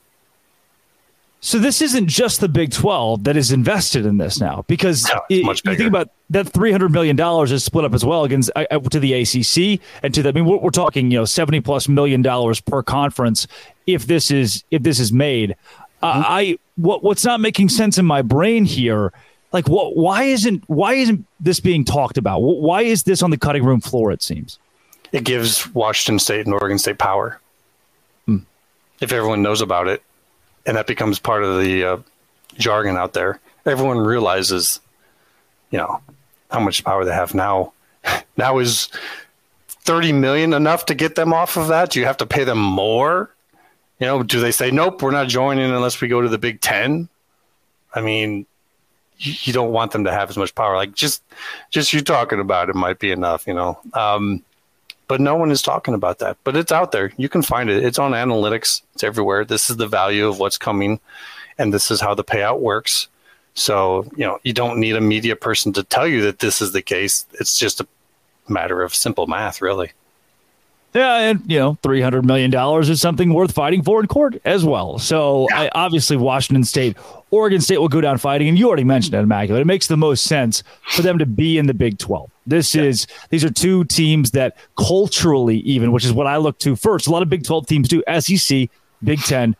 So 1.45 1.59
this 1.59 1.81
isn't 1.81 2.07
just 2.07 2.39
the 2.39 2.47
Big 2.47 2.71
12 2.71 3.25
that 3.25 3.35
is 3.35 3.51
invested 3.51 4.05
in 4.05 4.15
this 4.17 4.39
now, 4.39 4.63
because 4.69 5.05
no, 5.09 5.19
it, 5.29 5.43
you 5.43 5.75
think 5.75 5.89
about 5.89 6.09
that 6.29 6.47
300 6.47 6.89
million 6.89 7.17
dollars 7.17 7.51
is 7.51 7.65
split 7.65 7.83
up 7.83 7.93
as 7.93 8.05
well 8.05 8.23
against 8.23 8.49
uh, 8.55 8.65
to 8.65 8.97
the 8.97 9.11
ACC 9.11 9.81
and 10.01 10.13
to 10.13 10.23
the. 10.23 10.29
I 10.29 10.31
mean, 10.31 10.45
we're, 10.45 10.59
we're, 10.59 10.69
talking 10.69 11.11
you 11.11 11.17
know 11.17 11.25
70 11.25 11.59
plus 11.59 11.89
million 11.89 12.21
dollars 12.21 12.61
per 12.61 12.81
conference 12.81 13.45
if 13.85 14.07
this 14.07 14.31
is 14.31 14.63
if 14.71 14.83
this 14.83 15.01
is 15.01 15.11
made. 15.11 15.57
Uh, 16.01 16.13
mm-hmm. 16.13 16.21
I 16.25 16.57
what 16.77 17.03
what's 17.03 17.25
not 17.25 17.41
making 17.41 17.67
sense 17.67 17.97
in 17.97 18.05
my 18.05 18.21
brain 18.21 18.63
here. 18.63 19.11
Like 19.51 19.67
what? 19.67 19.97
Why 19.97 20.23
isn't 20.23 20.63
why 20.67 20.93
isn't 20.93 21.27
this 21.41 21.59
being 21.59 21.83
talked 21.83 22.17
about? 22.17 22.39
Why 22.39 22.83
is 22.83 23.03
this 23.03 23.21
on 23.21 23.31
the 23.31 23.37
cutting 23.37 23.65
room 23.65 23.81
floor? 23.81 24.13
It 24.13 24.23
seems 24.23 24.59
it 25.11 25.25
gives 25.25 25.67
Washington 25.73 26.19
State 26.19 26.45
and 26.45 26.53
Oregon 26.53 26.77
State 26.77 26.99
power. 26.99 27.41
Hmm. 28.27 28.37
If 29.01 29.11
everyone 29.11 29.41
knows 29.41 29.59
about 29.59 29.89
it, 29.89 30.01
and 30.65 30.77
that 30.77 30.87
becomes 30.87 31.19
part 31.19 31.43
of 31.43 31.59
the 31.59 31.83
uh, 31.83 31.97
jargon 32.55 32.97
out 32.97 33.13
there. 33.13 33.39
Everyone 33.65 33.99
realizes, 33.99 34.79
you 35.71 35.77
know, 35.77 36.01
how 36.49 36.59
much 36.59 36.83
power 36.83 37.05
they 37.05 37.13
have 37.13 37.33
now. 37.33 37.73
now 38.37 38.57
is 38.59 38.89
thirty 39.67 40.11
million 40.11 40.53
enough 40.53 40.85
to 40.87 40.95
get 40.95 41.15
them 41.15 41.33
off 41.33 41.57
of 41.57 41.67
that? 41.67 41.91
Do 41.91 41.99
you 41.99 42.05
have 42.05 42.17
to 42.17 42.25
pay 42.25 42.43
them 42.43 42.59
more? 42.59 43.29
You 43.99 44.07
know, 44.07 44.23
do 44.23 44.39
they 44.39 44.51
say 44.51 44.71
nope, 44.71 45.01
we're 45.01 45.11
not 45.11 45.27
joining 45.27 45.71
unless 45.71 46.01
we 46.01 46.07
go 46.07 46.21
to 46.21 46.29
the 46.29 46.37
Big 46.37 46.61
Ten? 46.61 47.09
I 47.93 48.01
mean, 48.01 48.45
you, 49.17 49.33
you 49.43 49.53
don't 49.53 49.71
want 49.71 49.91
them 49.91 50.03
to 50.05 50.11
have 50.11 50.29
as 50.29 50.37
much 50.37 50.55
power. 50.55 50.75
Like 50.75 50.93
just, 50.93 51.23
just 51.69 51.93
you 51.93 52.01
talking 52.01 52.39
about 52.39 52.69
it 52.69 52.75
might 52.75 52.99
be 52.99 53.11
enough. 53.11 53.47
You 53.47 53.53
know. 53.53 53.79
Um, 53.93 54.43
but 55.07 55.21
no 55.21 55.35
one 55.35 55.51
is 55.51 55.61
talking 55.61 55.93
about 55.93 56.19
that. 56.19 56.37
But 56.43 56.55
it's 56.55 56.71
out 56.71 56.91
there. 56.91 57.11
You 57.17 57.29
can 57.29 57.41
find 57.41 57.69
it. 57.69 57.83
It's 57.83 57.99
on 57.99 58.11
analytics. 58.11 58.81
It's 58.93 59.03
everywhere. 59.03 59.45
This 59.45 59.69
is 59.69 59.77
the 59.77 59.87
value 59.87 60.27
of 60.27 60.39
what's 60.39 60.57
coming, 60.57 60.99
and 61.57 61.73
this 61.73 61.91
is 61.91 62.01
how 62.01 62.13
the 62.13 62.23
payout 62.23 62.59
works. 62.59 63.07
So 63.55 64.05
you 64.15 64.25
know 64.25 64.39
you 64.43 64.53
don't 64.53 64.79
need 64.79 64.95
a 64.95 65.01
media 65.01 65.35
person 65.35 65.73
to 65.73 65.83
tell 65.83 66.07
you 66.07 66.21
that 66.23 66.39
this 66.39 66.61
is 66.61 66.71
the 66.71 66.81
case. 66.81 67.25
It's 67.39 67.57
just 67.57 67.81
a 67.81 67.87
matter 68.47 68.81
of 68.81 68.93
simple 68.93 69.27
math, 69.27 69.61
really. 69.61 69.91
Yeah, 70.93 71.17
and 71.17 71.51
you 71.51 71.57
know, 71.57 71.77
three 71.81 72.01
hundred 72.01 72.25
million 72.25 72.51
dollars 72.51 72.89
is 72.89 73.01
something 73.01 73.33
worth 73.33 73.51
fighting 73.51 73.81
for 73.81 73.99
in 73.99 74.07
court 74.07 74.39
as 74.45 74.63
well. 74.63 74.99
So, 74.99 75.47
yeah. 75.49 75.61
I, 75.61 75.69
obviously, 75.73 76.17
Washington 76.17 76.63
State, 76.63 76.97
Oregon 77.33 77.61
State 77.61 77.79
will 77.79 77.89
go 77.89 77.99
down 77.99 78.19
fighting, 78.19 78.47
and 78.47 78.59
you 78.59 78.67
already 78.67 78.83
mentioned 78.83 79.15
it, 79.15 79.17
immaculate. 79.17 79.63
It 79.63 79.65
makes 79.65 79.87
the 79.87 79.97
most 79.97 80.25
sense 80.25 80.61
for 80.89 81.01
them 81.01 81.17
to 81.17 81.25
be 81.25 81.57
in 81.57 81.65
the 81.65 81.73
Big 81.73 81.97
Twelve. 81.97 82.29
This 82.45 82.75
yeah. 82.75 82.83
is 82.83 83.07
these 83.31 83.43
are 83.43 83.49
two 83.49 83.85
teams 83.85 84.29
that 84.31 84.55
culturally, 84.77 85.57
even, 85.61 85.91
which 85.91 86.05
is 86.05 86.13
what 86.13 86.27
I 86.27 86.37
look 86.37 86.59
to 86.59 86.75
first. 86.75 87.07
A 87.07 87.09
lot 87.09 87.23
of 87.23 87.31
Big 87.31 87.43
Twelve 87.43 87.65
teams 87.65 87.87
do. 87.87 88.03
SEC, 88.19 88.69
Big 89.03 89.19
Ten, 89.21 89.55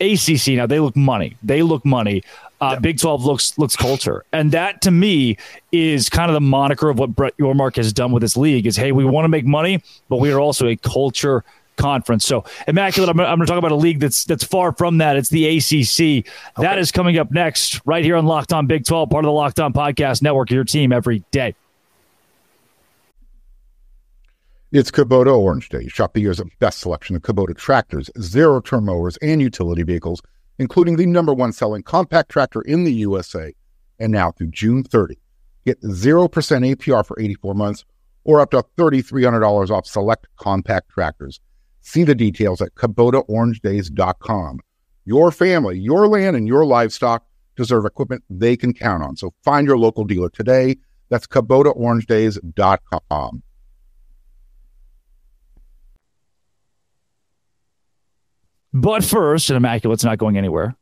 ACC. 0.00 0.48
Now 0.48 0.66
they 0.66 0.80
look 0.80 0.96
money. 0.96 1.36
They 1.44 1.62
look 1.62 1.84
money. 1.84 2.24
Uh, 2.60 2.78
Big 2.78 2.98
12 2.98 3.24
looks 3.24 3.56
looks 3.56 3.76
culture, 3.76 4.24
and 4.32 4.50
that 4.50 4.82
to 4.82 4.90
me 4.90 5.36
is 5.70 6.08
kind 6.08 6.28
of 6.28 6.34
the 6.34 6.40
moniker 6.40 6.88
of 6.88 6.98
what 6.98 7.14
Brett 7.14 7.36
Yormark 7.36 7.76
has 7.76 7.92
done 7.92 8.10
with 8.10 8.20
this 8.20 8.36
league. 8.36 8.66
Is 8.66 8.76
hey, 8.76 8.90
we 8.90 9.04
want 9.04 9.24
to 9.24 9.28
make 9.28 9.44
money, 9.44 9.80
but 10.08 10.16
we 10.16 10.32
are 10.32 10.40
also 10.40 10.66
a 10.66 10.76
culture 10.76 11.44
conference. 11.82 12.24
So 12.24 12.44
immaculate. 12.68 13.10
I'm, 13.10 13.18
I'm 13.20 13.38
going 13.38 13.40
to 13.40 13.46
talk 13.46 13.58
about 13.58 13.72
a 13.72 13.76
league 13.76 13.98
that's 13.98 14.24
that's 14.24 14.44
far 14.44 14.72
from 14.72 14.98
that. 14.98 15.16
It's 15.16 15.30
the 15.30 15.58
ACC. 15.58 16.00
Okay. 16.00 16.24
That 16.58 16.78
is 16.78 16.92
coming 16.92 17.18
up 17.18 17.32
next, 17.32 17.80
right 17.84 18.04
here 18.04 18.16
on 18.16 18.24
Locked 18.24 18.52
On 18.52 18.66
Big 18.66 18.84
12, 18.84 19.10
part 19.10 19.24
of 19.24 19.28
the 19.28 19.32
Locked 19.32 19.58
On 19.58 19.72
Podcast 19.72 20.22
Network. 20.22 20.50
Your 20.50 20.64
team 20.64 20.92
every 20.92 21.24
day. 21.32 21.54
It's 24.70 24.90
Kubota 24.90 25.36
Orange 25.36 25.68
Day. 25.68 25.86
Shop 25.88 26.14
the 26.14 26.20
year's 26.20 26.40
best 26.58 26.78
selection 26.78 27.14
of 27.16 27.22
Kubota 27.22 27.54
tractors, 27.54 28.10
zero 28.18 28.60
turn 28.60 28.86
mowers, 28.86 29.18
and 29.18 29.42
utility 29.42 29.82
vehicles, 29.82 30.22
including 30.58 30.96
the 30.96 31.04
number 31.04 31.34
one 31.34 31.52
selling 31.52 31.82
compact 31.82 32.30
tractor 32.30 32.62
in 32.62 32.84
the 32.84 32.92
USA. 32.92 33.52
And 33.98 34.12
now 34.12 34.30
through 34.30 34.46
June 34.46 34.82
30, 34.82 35.18
get 35.66 35.82
0% 35.82 36.30
APR 36.30 37.04
for 37.04 37.20
84 37.20 37.54
months 37.54 37.84
or 38.24 38.40
up 38.40 38.52
to 38.52 38.64
$3,300 38.78 39.70
off 39.70 39.86
select 39.86 40.26
compact 40.36 40.88
tractors. 40.88 41.40
See 41.82 42.04
the 42.04 42.14
details 42.14 42.62
at 42.62 42.74
KubotaOrangeDays.com. 42.76 44.60
Your 45.04 45.32
family, 45.32 45.78
your 45.78 46.08
land, 46.08 46.36
and 46.36 46.46
your 46.46 46.64
livestock 46.64 47.26
deserve 47.56 47.84
equipment 47.84 48.22
they 48.30 48.56
can 48.56 48.72
count 48.72 49.02
on. 49.02 49.16
So 49.16 49.34
find 49.42 49.66
your 49.66 49.76
local 49.76 50.04
dealer 50.04 50.30
today. 50.30 50.76
That's 51.08 51.26
KubotaOrangeDays.com. 51.26 53.42
But 58.74 59.04
first, 59.04 59.50
and 59.50 59.58
Immaculate's 59.58 60.02
not 60.04 60.16
going 60.18 60.38
anywhere. 60.38 60.74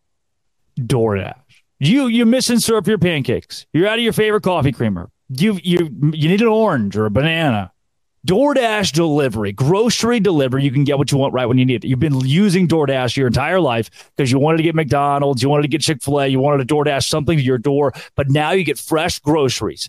DoorDash. 0.78 1.34
You 1.80 2.06
you 2.06 2.24
misinserve 2.26 2.86
your 2.86 2.98
pancakes. 2.98 3.66
You're 3.72 3.88
out 3.88 3.98
of 3.98 4.04
your 4.04 4.12
favorite 4.12 4.42
coffee 4.42 4.70
creamer. 4.70 5.10
You 5.30 5.58
you 5.64 5.90
you 6.12 6.28
need 6.28 6.42
an 6.42 6.46
orange 6.46 6.96
or 6.96 7.06
a 7.06 7.10
banana. 7.10 7.72
DoorDash 8.26 8.92
delivery, 8.92 9.50
grocery 9.50 10.20
delivery, 10.20 10.62
you 10.62 10.70
can 10.70 10.84
get 10.84 10.98
what 10.98 11.10
you 11.10 11.16
want 11.16 11.32
right 11.32 11.46
when 11.46 11.56
you 11.56 11.64
need 11.64 11.82
it. 11.82 11.88
You've 11.88 12.00
been 12.00 12.20
using 12.20 12.68
DoorDash 12.68 13.16
your 13.16 13.26
entire 13.26 13.60
life 13.60 14.12
because 14.14 14.30
you 14.30 14.38
wanted 14.38 14.58
to 14.58 14.62
get 14.62 14.74
McDonald's, 14.74 15.42
you 15.42 15.48
wanted 15.48 15.62
to 15.62 15.68
get 15.68 15.80
Chick 15.80 16.02
fil 16.02 16.20
A, 16.20 16.26
you 16.26 16.38
wanted 16.38 16.68
to 16.68 16.74
DoorDash 16.74 17.08
something 17.08 17.38
to 17.38 17.42
your 17.42 17.56
door, 17.56 17.94
but 18.16 18.28
now 18.28 18.50
you 18.50 18.62
get 18.62 18.78
fresh 18.78 19.18
groceries 19.20 19.88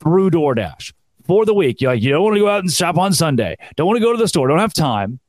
through 0.00 0.30
DoorDash 0.30 0.94
for 1.26 1.44
the 1.44 1.52
week. 1.52 1.82
You're 1.82 1.92
like, 1.92 2.02
you 2.02 2.08
don't 2.10 2.22
want 2.22 2.36
to 2.36 2.40
go 2.40 2.48
out 2.48 2.60
and 2.60 2.72
shop 2.72 2.96
on 2.96 3.12
Sunday, 3.12 3.56
don't 3.76 3.86
want 3.86 3.98
to 3.98 4.02
go 4.02 4.10
to 4.10 4.18
the 4.18 4.28
store, 4.28 4.48
don't 4.48 4.58
have 4.58 4.72
time. 4.72 5.20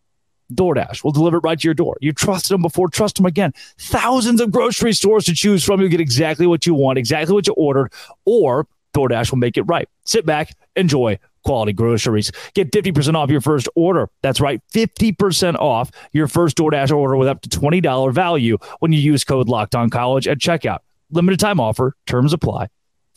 DoorDash 0.53 1.03
will 1.03 1.11
deliver 1.11 1.37
it 1.37 1.41
right 1.41 1.59
to 1.59 1.67
your 1.67 1.73
door. 1.73 1.97
You 1.99 2.13
trusted 2.13 2.55
them 2.55 2.61
before, 2.61 2.87
trust 2.87 3.17
them 3.17 3.25
again. 3.25 3.51
Thousands 3.77 4.39
of 4.39 4.51
grocery 4.51 4.93
stores 4.93 5.25
to 5.25 5.33
choose 5.33 5.65
from. 5.65 5.81
You 5.81 5.89
get 5.89 5.99
exactly 5.99 6.47
what 6.47 6.65
you 6.65 6.73
want, 6.73 6.97
exactly 6.97 7.33
what 7.33 7.45
you 7.45 7.53
ordered, 7.57 7.91
or 8.23 8.65
DoorDash 8.93 9.31
will 9.31 9.39
make 9.39 9.57
it 9.57 9.63
right. 9.63 9.89
Sit 10.05 10.25
back, 10.25 10.55
enjoy 10.77 11.19
quality 11.47 11.71
groceries. 11.71 12.29
Get 12.55 12.71
50% 12.71 13.15
off 13.15 13.29
your 13.29 13.39
first 13.39 13.69
order. 13.73 14.09
That's 14.21 14.41
right, 14.41 14.61
50% 14.73 15.55
off 15.55 15.89
your 16.11 16.27
first 16.27 16.57
DoorDash 16.57 16.91
order 16.91 17.15
with 17.15 17.29
up 17.29 17.41
to 17.41 17.49
$20 17.49 18.13
value 18.13 18.57
when 18.79 18.91
you 18.91 18.99
use 18.99 19.23
code 19.23 19.47
Locked 19.47 19.73
On 19.73 19.89
College 19.89 20.27
at 20.27 20.39
checkout. 20.39 20.79
Limited 21.09 21.39
time 21.39 21.61
offer, 21.61 21.95
terms 22.05 22.33
apply. 22.33 22.67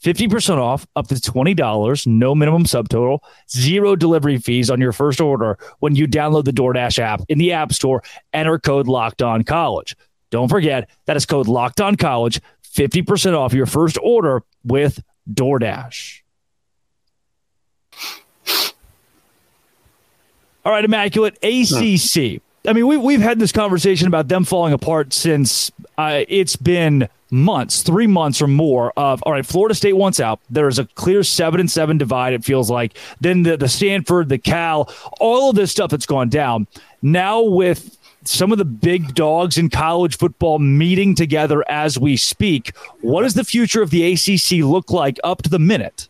50% 0.00 0.58
off 0.58 0.87
up 0.94 1.08
to 1.08 1.16
$20, 1.16 2.06
no 2.06 2.34
minimum 2.37 2.64
subtotal, 2.64 3.18
zero 3.50 3.96
delivery 3.96 4.38
fees 4.38 4.70
on 4.70 4.80
your 4.80 4.92
first 4.92 5.20
order 5.20 5.58
when 5.80 5.96
you 5.96 6.06
download 6.06 6.44
the 6.44 6.52
DoorDash 6.52 7.00
app 7.00 7.22
in 7.28 7.38
the 7.38 7.52
App 7.52 7.72
Store. 7.72 8.02
Enter 8.32 8.60
code 8.60 8.87
Locked 8.87 9.22
On 9.22 9.42
College. 9.42 9.96
Don't 10.30 10.49
forget, 10.49 10.88
that 11.06 11.16
is 11.16 11.26
code 11.26 11.49
Locked 11.49 11.80
On 11.80 11.96
College, 11.96 12.40
50% 12.64 13.37
off 13.37 13.52
your 13.52 13.66
first 13.66 13.99
order 14.00 14.44
with 14.62 15.02
DoorDash. 15.34 16.20
All 20.64 20.73
right, 20.73 20.85
Immaculate 20.85 21.38
ACC. 21.43 22.43
I 22.67 22.75
mean, 22.75 22.87
we, 22.87 22.97
we've 22.97 23.23
had 23.23 23.38
this 23.38 23.52
conversation 23.52 24.07
about 24.07 24.29
them 24.29 24.45
falling 24.45 24.75
apart 24.75 25.14
since 25.14 25.73
uh, 25.97 26.25
it's 26.29 26.57
been 26.57 27.09
months, 27.31 27.83
three 27.83 28.07
months 28.07 28.43
or 28.43 28.47
more 28.47 28.93
of 28.97 29.23
all 29.23 29.33
right, 29.33 29.47
Florida 29.47 29.75
State 29.75 29.95
wants 29.95 30.21
out. 30.21 30.40
There's 30.50 30.79
a 30.79 30.85
clear 30.85 31.23
seven 31.23 31.61
and 31.61 31.71
seven 31.71 31.97
divide, 31.97 32.35
it 32.35 32.45
feels 32.45 32.71
like. 32.71 32.97
Then 33.21 33.45
the, 33.45 33.57
the 33.57 33.69
Stanford, 33.69 34.29
the 34.29 34.38
Cal, 34.38 34.93
all 35.21 35.50
of 35.50 35.57
this 35.57 35.71
stuff 35.71 35.90
that's 35.90 36.07
gone 36.07 36.29
down. 36.29 36.67
Now 37.02 37.40
with 37.40 37.97
some 38.25 38.52
of 38.52 38.59
the 38.59 38.64
big 38.64 39.14
dogs 39.14 39.57
in 39.57 39.71
college 39.71 40.19
football 40.19 40.59
meeting 40.59 41.14
together 41.14 41.64
as 41.71 41.99
we 41.99 42.17
speak, 42.17 42.76
what 43.00 43.23
does 43.23 43.35
the 43.35 43.45
future 43.45 43.81
of 43.81 43.90
the 43.90 44.12
ACC 44.12 44.62
look 44.64 44.90
like 44.90 45.19
up 45.25 45.43
to 45.43 45.50
the 45.50 45.59
minute? 45.59 46.09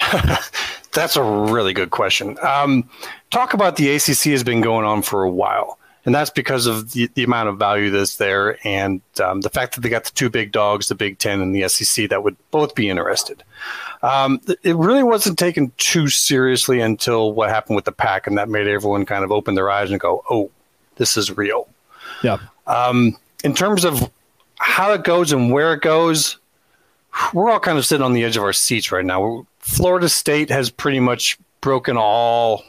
That's 0.98 1.16
a 1.16 1.22
really 1.22 1.72
good 1.72 1.90
question. 1.90 2.36
Um, 2.42 2.88
talk 3.30 3.54
about 3.54 3.76
the 3.76 3.94
ACC 3.94 4.32
has 4.32 4.42
been 4.42 4.60
going 4.60 4.84
on 4.84 5.02
for 5.02 5.22
a 5.22 5.30
while 5.30 5.78
and 6.08 6.14
that's 6.14 6.30
because 6.30 6.66
of 6.66 6.92
the, 6.92 7.10
the 7.12 7.24
amount 7.24 7.50
of 7.50 7.58
value 7.58 7.90
that's 7.90 8.16
there 8.16 8.58
and 8.66 9.02
um, 9.22 9.42
the 9.42 9.50
fact 9.50 9.74
that 9.74 9.82
they 9.82 9.90
got 9.90 10.04
the 10.04 10.10
two 10.12 10.30
big 10.30 10.52
dogs, 10.52 10.88
the 10.88 10.94
Big 10.94 11.18
Ten 11.18 11.42
and 11.42 11.54
the 11.54 11.68
SEC, 11.68 12.08
that 12.08 12.24
would 12.24 12.34
both 12.50 12.74
be 12.74 12.88
interested. 12.88 13.42
Um, 14.02 14.40
it 14.62 14.74
really 14.74 15.02
wasn't 15.02 15.38
taken 15.38 15.70
too 15.76 16.08
seriously 16.08 16.80
until 16.80 17.32
what 17.32 17.50
happened 17.50 17.76
with 17.76 17.84
the 17.84 17.92
Pac, 17.92 18.26
and 18.26 18.38
that 18.38 18.48
made 18.48 18.66
everyone 18.66 19.04
kind 19.04 19.22
of 19.22 19.30
open 19.30 19.54
their 19.54 19.68
eyes 19.68 19.90
and 19.90 20.00
go, 20.00 20.24
"Oh, 20.30 20.50
this 20.96 21.18
is 21.18 21.36
real." 21.36 21.68
Yeah. 22.22 22.38
Um, 22.66 23.18
in 23.44 23.54
terms 23.54 23.84
of 23.84 24.10
how 24.56 24.94
it 24.94 25.04
goes 25.04 25.30
and 25.30 25.52
where 25.52 25.74
it 25.74 25.82
goes, 25.82 26.38
we're 27.34 27.50
all 27.50 27.60
kind 27.60 27.76
of 27.76 27.84
sitting 27.84 28.04
on 28.04 28.14
the 28.14 28.24
edge 28.24 28.38
of 28.38 28.44
our 28.44 28.54
seats 28.54 28.90
right 28.90 29.04
now. 29.04 29.46
Florida 29.68 30.08
State 30.08 30.48
has 30.48 30.70
pretty 30.70 30.98
much 30.98 31.38
broken 31.60 31.98
all 31.98 32.64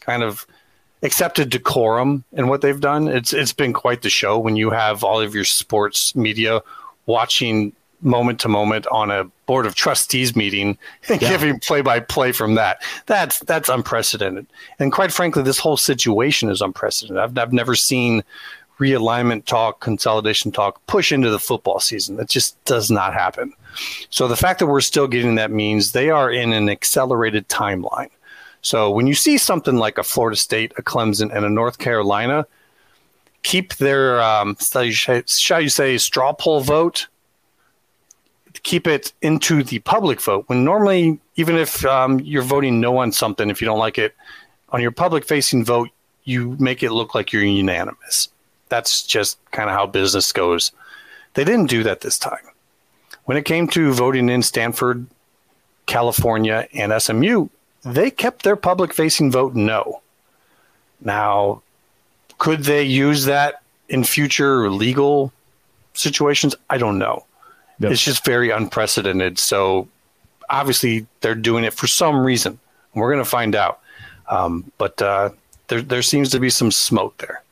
kind 0.00 0.24
of 0.24 0.44
accepted 1.02 1.50
decorum 1.50 2.24
in 2.32 2.48
what 2.48 2.60
they've 2.60 2.80
done. 2.80 3.06
It's 3.06 3.32
it's 3.32 3.52
been 3.52 3.72
quite 3.72 4.02
the 4.02 4.10
show 4.10 4.38
when 4.38 4.56
you 4.56 4.70
have 4.70 5.04
all 5.04 5.20
of 5.20 5.36
your 5.36 5.44
sports 5.44 6.16
media 6.16 6.60
watching 7.06 7.72
moment 8.00 8.40
to 8.40 8.48
moment 8.48 8.88
on 8.88 9.12
a 9.12 9.24
board 9.46 9.66
of 9.66 9.76
trustees 9.76 10.34
meeting 10.34 10.76
and 11.08 11.22
yeah. 11.22 11.30
giving 11.30 11.60
play 11.60 11.80
by 11.80 12.00
play 12.00 12.32
from 12.32 12.56
that. 12.56 12.82
That's 13.06 13.38
that's 13.38 13.68
unprecedented. 13.68 14.46
And 14.80 14.90
quite 14.90 15.12
frankly, 15.12 15.44
this 15.44 15.60
whole 15.60 15.76
situation 15.76 16.50
is 16.50 16.60
unprecedented. 16.60 17.22
I've 17.22 17.38
I've 17.38 17.52
never 17.52 17.76
seen 17.76 18.24
realignment 18.82 19.44
talk, 19.44 19.80
consolidation 19.80 20.52
talk 20.52 20.84
push 20.86 21.12
into 21.12 21.30
the 21.30 21.38
football 21.38 21.80
season. 21.80 22.16
That 22.16 22.28
just 22.28 22.62
does 22.64 22.90
not 22.90 23.14
happen. 23.14 23.52
So 24.10 24.28
the 24.28 24.36
fact 24.36 24.58
that 24.58 24.66
we're 24.66 24.80
still 24.80 25.08
getting 25.08 25.36
that 25.36 25.50
means 25.50 25.92
they 25.92 26.10
are 26.10 26.30
in 26.30 26.52
an 26.52 26.68
accelerated 26.68 27.48
timeline. 27.48 28.10
So 28.60 28.90
when 28.90 29.06
you 29.06 29.14
see 29.14 29.38
something 29.38 29.76
like 29.76 29.98
a 29.98 30.02
Florida 30.02 30.36
State, 30.36 30.72
a 30.78 30.82
Clemson, 30.82 31.34
and 31.34 31.44
a 31.44 31.50
North 31.50 31.78
Carolina, 31.78 32.46
keep 33.42 33.74
their 33.74 34.22
um, 34.22 34.56
shall 34.56 35.60
you 35.60 35.68
say 35.68 35.98
straw 35.98 36.32
poll 36.32 36.60
vote 36.60 37.08
keep 38.62 38.86
it 38.86 39.12
into 39.22 39.64
the 39.64 39.80
public 39.80 40.20
vote 40.20 40.44
when 40.46 40.64
normally 40.64 41.18
even 41.34 41.56
if 41.56 41.84
um, 41.84 42.20
you're 42.20 42.42
voting 42.42 42.80
no 42.80 42.98
on 42.98 43.10
something 43.10 43.50
if 43.50 43.60
you 43.60 43.66
don't 43.66 43.78
like 43.78 43.98
it 43.98 44.14
on 44.68 44.80
your 44.80 44.92
public 44.92 45.24
facing 45.24 45.64
vote 45.64 45.88
you 46.24 46.56
make 46.60 46.82
it 46.82 46.92
look 46.92 47.14
like 47.14 47.32
you're 47.32 47.42
unanimous 47.42 48.28
that's 48.72 49.02
just 49.02 49.38
kind 49.52 49.68
of 49.68 49.76
how 49.76 49.86
business 49.86 50.32
goes 50.32 50.72
they 51.34 51.44
didn't 51.44 51.70
do 51.70 51.82
that 51.82 52.00
this 52.00 52.18
time 52.18 52.46
when 53.24 53.36
it 53.36 53.44
came 53.44 53.68
to 53.68 53.92
voting 53.92 54.28
in 54.28 54.42
stanford 54.42 55.06
california 55.86 56.66
and 56.72 56.92
smu 57.00 57.48
they 57.84 58.10
kept 58.10 58.42
their 58.42 58.56
public 58.56 58.92
facing 58.92 59.30
vote 59.30 59.54
no. 59.54 60.00
Now, 61.00 61.62
could 62.38 62.64
they 62.64 62.84
use 62.84 63.24
that 63.24 63.62
in 63.88 64.04
future 64.04 64.70
legal 64.70 65.32
situations? 65.94 66.54
I 66.70 66.78
don't 66.78 66.98
know. 66.98 67.26
Yep. 67.80 67.92
It's 67.92 68.02
just 68.02 68.24
very 68.24 68.50
unprecedented. 68.50 69.38
So 69.38 69.88
obviously 70.48 71.06
they're 71.20 71.34
doing 71.34 71.64
it 71.64 71.74
for 71.74 71.86
some 71.88 72.24
reason. 72.24 72.58
We're 72.94 73.12
going 73.12 73.24
to 73.24 73.30
find 73.30 73.56
out. 73.56 73.80
Um, 74.28 74.70
but 74.78 75.00
uh, 75.02 75.30
there, 75.68 75.82
there 75.82 76.02
seems 76.02 76.30
to 76.30 76.38
be 76.40 76.50
some 76.50 76.70
smoke 76.70 77.18
there 77.18 77.42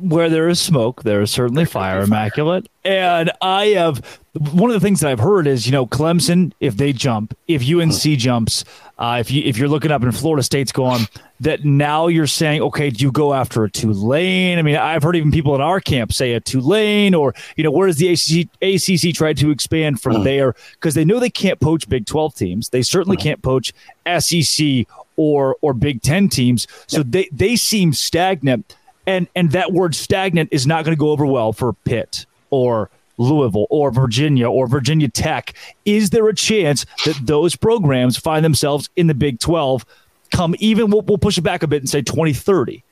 where 0.00 0.30
there 0.30 0.48
is 0.48 0.60
smoke, 0.60 1.02
there 1.02 1.20
is 1.20 1.30
certainly 1.30 1.64
fire, 1.64 2.00
immaculate. 2.00 2.68
And 2.84 3.30
I 3.42 3.66
have 3.66 4.20
one 4.34 4.70
of 4.70 4.74
the 4.74 4.80
things 4.80 5.00
that 5.00 5.10
I've 5.10 5.18
heard 5.18 5.46
is, 5.46 5.66
you 5.66 5.72
know, 5.72 5.86
Clemson, 5.86 6.52
if 6.60 6.76
they 6.76 6.92
jump, 6.92 7.36
if 7.46 7.62
UNC 7.68 8.00
jumps, 8.18 8.64
uh, 8.98 9.18
if 9.20 9.30
you 9.30 9.42
if 9.44 9.58
you're 9.58 9.68
looking 9.68 9.90
up 9.90 10.02
and 10.02 10.16
Florida 10.16 10.42
State's 10.42 10.72
going, 10.72 11.06
that 11.40 11.64
now 11.64 12.06
you're 12.06 12.26
saying, 12.26 12.62
okay, 12.62 12.88
do 12.88 13.04
you 13.04 13.12
go 13.12 13.34
after 13.34 13.64
a 13.64 13.70
Tulane? 13.70 14.58
I 14.58 14.62
mean, 14.62 14.76
I've 14.76 15.02
heard 15.02 15.16
even 15.16 15.30
people 15.30 15.54
in 15.54 15.60
our 15.60 15.80
camp 15.80 16.12
say 16.12 16.32
a 16.32 16.40
Tulane, 16.40 17.14
or 17.14 17.34
you 17.56 17.64
know, 17.64 17.70
where 17.70 17.86
does 17.86 17.96
the 17.96 18.08
ACC, 18.08 18.48
ACC 18.62 19.14
try 19.14 19.34
to 19.34 19.50
expand 19.50 20.00
from 20.00 20.16
mm. 20.16 20.24
there? 20.24 20.54
Because 20.72 20.94
they 20.94 21.04
know 21.04 21.20
they 21.20 21.30
can't 21.30 21.60
poach 21.60 21.88
Big 21.88 22.06
Twelve 22.06 22.34
teams. 22.34 22.70
They 22.70 22.82
certainly 22.82 23.16
mm. 23.16 23.22
can't 23.22 23.42
poach 23.42 23.72
SEC 24.18 24.86
or 25.16 25.56
or 25.60 25.74
Big 25.74 26.00
Ten 26.00 26.28
teams. 26.28 26.66
So 26.86 27.02
they 27.02 27.28
they 27.32 27.56
seem 27.56 27.92
stagnant 27.92 28.76
and 29.06 29.28
and 29.34 29.52
that 29.52 29.72
word 29.72 29.94
stagnant 29.94 30.48
is 30.52 30.66
not 30.66 30.84
going 30.84 30.96
to 30.96 31.00
go 31.00 31.10
over 31.10 31.26
well 31.26 31.52
for 31.52 31.72
Pitt 31.72 32.26
or 32.50 32.90
Louisville 33.18 33.66
or 33.70 33.90
Virginia 33.90 34.48
or 34.48 34.66
Virginia 34.66 35.08
Tech. 35.08 35.54
Is 35.84 36.10
there 36.10 36.28
a 36.28 36.34
chance 36.34 36.84
that 37.04 37.18
those 37.24 37.56
programs 37.56 38.16
find 38.16 38.44
themselves 38.44 38.90
in 38.96 39.06
the 39.06 39.14
Big 39.14 39.38
12 39.38 39.84
come 40.30 40.54
even 40.58 40.90
we'll, 40.90 41.02
we'll 41.02 41.18
push 41.18 41.38
it 41.38 41.42
back 41.42 41.62
a 41.62 41.66
bit 41.66 41.82
and 41.82 41.88
say 41.88 42.02
2030? 42.02 42.82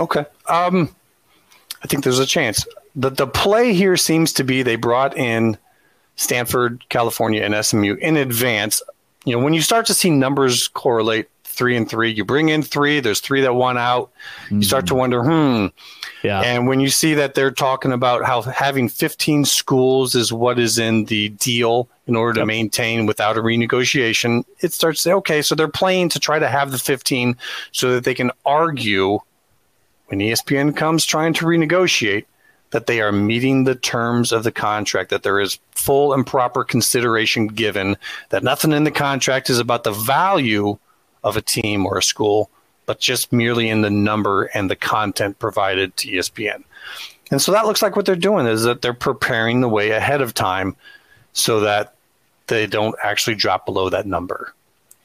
Okay. 0.00 0.24
Um, 0.48 0.94
I 1.82 1.86
think 1.86 2.04
there's 2.04 2.18
a 2.18 2.26
chance. 2.26 2.66
The 2.94 3.10
the 3.10 3.26
play 3.26 3.72
here 3.72 3.96
seems 3.96 4.32
to 4.34 4.44
be 4.44 4.62
they 4.62 4.76
brought 4.76 5.16
in 5.16 5.56
Stanford, 6.16 6.84
California, 6.88 7.42
and 7.42 7.64
SMU 7.64 7.94
in 7.94 8.16
advance. 8.16 8.82
You 9.24 9.36
know, 9.36 9.44
when 9.44 9.54
you 9.54 9.62
start 9.62 9.86
to 9.86 9.94
see 9.94 10.10
numbers 10.10 10.68
correlate 10.68 11.28
three 11.52 11.76
and 11.76 11.88
three, 11.88 12.10
you 12.10 12.24
bring 12.24 12.48
in 12.48 12.62
three, 12.62 13.00
there's 13.00 13.20
three 13.20 13.42
that 13.42 13.54
won 13.54 13.78
out. 13.78 14.10
Mm-hmm. 14.46 14.58
You 14.58 14.62
start 14.64 14.86
to 14.88 14.94
wonder, 14.94 15.22
hmm. 15.22 15.66
Yeah. 16.22 16.40
And 16.40 16.68
when 16.68 16.78
you 16.80 16.88
see 16.88 17.14
that 17.14 17.34
they're 17.34 17.50
talking 17.50 17.92
about 17.92 18.24
how 18.24 18.42
having 18.42 18.88
15 18.88 19.44
schools 19.44 20.14
is 20.14 20.32
what 20.32 20.58
is 20.58 20.78
in 20.78 21.06
the 21.06 21.30
deal 21.30 21.88
in 22.06 22.14
order 22.14 22.40
to 22.40 22.46
maintain 22.46 23.06
without 23.06 23.36
a 23.36 23.40
renegotiation, 23.40 24.44
it 24.60 24.72
starts 24.72 24.98
to 24.98 25.02
say, 25.02 25.12
okay, 25.14 25.42
so 25.42 25.54
they're 25.54 25.68
playing 25.68 26.08
to 26.10 26.20
try 26.20 26.38
to 26.38 26.48
have 26.48 26.70
the 26.70 26.78
15 26.78 27.36
so 27.72 27.92
that 27.92 28.04
they 28.04 28.14
can 28.14 28.30
argue 28.46 29.18
when 30.06 30.20
ESPN 30.20 30.76
comes 30.76 31.04
trying 31.04 31.32
to 31.34 31.46
renegotiate 31.46 32.26
that 32.70 32.86
they 32.86 33.00
are 33.00 33.12
meeting 33.12 33.64
the 33.64 33.74
terms 33.74 34.32
of 34.32 34.44
the 34.44 34.52
contract, 34.52 35.10
that 35.10 35.22
there 35.22 35.40
is 35.40 35.58
full 35.72 36.12
and 36.12 36.26
proper 36.26 36.64
consideration 36.64 37.46
given, 37.46 37.96
that 38.30 38.42
nothing 38.42 38.72
in 38.72 38.84
the 38.84 38.90
contract 38.90 39.48
is 39.50 39.58
about 39.58 39.84
the 39.84 39.92
value 39.92 40.78
of 41.24 41.36
a 41.36 41.42
team 41.42 41.86
or 41.86 41.98
a 41.98 42.02
school, 42.02 42.50
but 42.86 42.98
just 42.98 43.32
merely 43.32 43.68
in 43.68 43.82
the 43.82 43.90
number 43.90 44.44
and 44.44 44.70
the 44.70 44.76
content 44.76 45.38
provided 45.38 45.96
to 45.98 46.08
ESPN. 46.08 46.64
And 47.30 47.40
so 47.40 47.52
that 47.52 47.66
looks 47.66 47.80
like 47.80 47.96
what 47.96 48.04
they're 48.04 48.16
doing 48.16 48.46
is 48.46 48.64
that 48.64 48.82
they're 48.82 48.92
preparing 48.92 49.60
the 49.60 49.68
way 49.68 49.90
ahead 49.90 50.20
of 50.20 50.34
time 50.34 50.76
so 51.32 51.60
that 51.60 51.94
they 52.46 52.66
don't 52.66 52.94
actually 53.02 53.36
drop 53.36 53.64
below 53.64 53.88
that 53.88 54.06
number. 54.06 54.52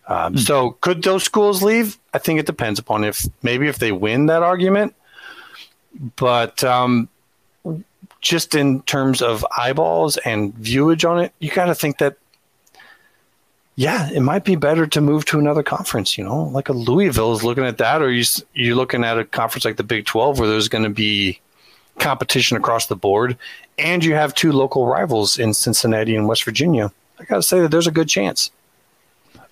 Um, 0.08 0.36
mm. 0.36 0.40
So 0.40 0.72
could 0.82 1.04
those 1.04 1.24
schools 1.24 1.64
leave? 1.64 1.98
I 2.14 2.18
think 2.18 2.40
it 2.40 2.46
depends 2.46 2.80
upon 2.80 3.04
if 3.04 3.26
maybe 3.44 3.68
if 3.68 3.80
they 3.80 3.92
win 3.92 4.26
that 4.28 4.44
argument. 4.44 4.96
But 6.16 6.64
um, 6.64 7.10
just 8.22 8.56
in 8.56 8.82
terms 8.84 9.22
of 9.22 9.46
eyeballs 9.58 10.18
and 10.18 10.54
viewage 10.56 11.06
on 11.06 11.20
it, 11.20 11.34
you 11.40 11.50
got 11.52 11.66
to 11.66 11.76
think 11.76 12.00
that, 12.00 12.18
yeah, 13.78 14.10
it 14.10 14.22
might 14.22 14.44
be 14.44 14.56
better 14.56 14.88
to 14.88 15.02
move 15.02 15.26
to 15.26 15.38
another 15.38 15.62
conference. 15.62 16.18
You 16.18 16.24
know, 16.24 16.46
like 16.46 16.68
a 16.68 16.74
Louisville 16.74 17.34
is 17.34 17.44
looking 17.44 17.64
at 17.64 17.78
that, 17.78 18.02
or 18.02 18.12
you 18.12 18.26
you're 18.54 18.76
looking 18.76 19.04
at 19.04 19.20
a 19.20 19.24
conference 19.24 19.66
like 19.66 19.78
the 19.78 19.84
Big 19.84 20.06
Twelve, 20.06 20.40
where 20.40 20.50
there's 20.50 20.68
going 20.68 20.84
to 20.84 20.90
be 20.90 21.40
competition 22.00 22.58
across 22.58 22.88
the 22.88 22.96
board, 22.96 23.38
and 23.78 24.04
you 24.04 24.16
have 24.16 24.34
two 24.34 24.52
local 24.52 24.88
rivals 24.88 25.38
in 25.38 25.54
Cincinnati 25.54 26.16
and 26.16 26.28
West 26.28 26.44
Virginia. 26.44 26.92
I 27.20 27.26
got 27.26 27.36
to 27.36 27.44
say 27.44 27.62
that 27.62 27.70
there's 27.70 27.86
a 27.86 27.92
good 27.92 28.10
chance. 28.10 28.50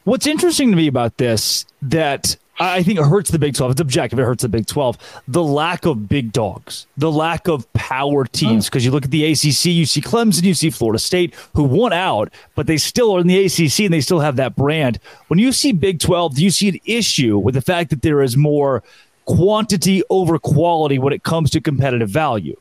What's 0.06 0.26
interesting 0.26 0.72
to 0.72 0.76
me 0.76 0.88
about 0.88 1.18
this 1.18 1.68
that 1.84 2.36
I 2.58 2.84
think 2.84 3.00
it 3.00 3.04
hurts 3.04 3.32
the 3.32 3.40
Big 3.40 3.54
12. 3.54 3.74
It's 3.74 3.82
objective. 3.82 4.18
It 4.18 4.24
hurts 4.24 4.44
the 4.44 4.50
Big 4.50 4.66
12. 4.66 4.98
The 5.28 5.44
lack 5.44 5.86
of 5.86 6.08
big 6.08 6.32
dogs, 6.32 6.88
the 6.96 7.12
lack 7.12 7.48
of 7.48 7.72
power 7.74 8.26
teams. 8.26 8.66
Because 8.66 8.86
you 8.86 8.92
look 8.92 9.04
at 9.04 9.12
the 9.12 9.26
ACC, 9.26 9.66
you 9.66 9.86
see 9.86 10.02
Clemson, 10.02 10.44
you 10.44 10.54
see 10.54 10.70
Florida 10.70 11.00
State, 11.00 11.34
who 11.54 11.64
won 11.64 11.92
out, 11.92 12.32
but 12.56 12.68
they 12.68 12.78
still 12.78 13.12
are 13.12 13.20
in 13.20 13.28
the 13.28 13.46
ACC 13.46 13.80
and 13.82 13.94
they 13.94 14.02
still 14.02 14.22
have 14.22 14.38
that 14.38 14.56
brand. 14.56 15.00
When 15.28 15.38
you 15.38 15.52
see 15.52 15.74
Big 15.74 16.00
12, 16.00 16.36
do 16.36 16.44
you 16.44 16.50
see 16.50 16.70
an 16.70 16.80
issue 16.86 17.38
with 17.38 17.56
the 17.56 17.62
fact 17.62 17.90
that 17.90 18.02
there 18.02 18.22
is 18.22 18.38
more 18.38 18.84
quantity 19.26 20.04
over 20.10 20.40
quality 20.40 20.98
when 20.98 21.12
it 21.12 21.24
comes 21.24 21.50
to 21.52 21.62
competitive 21.62 22.10
value? 22.10 22.56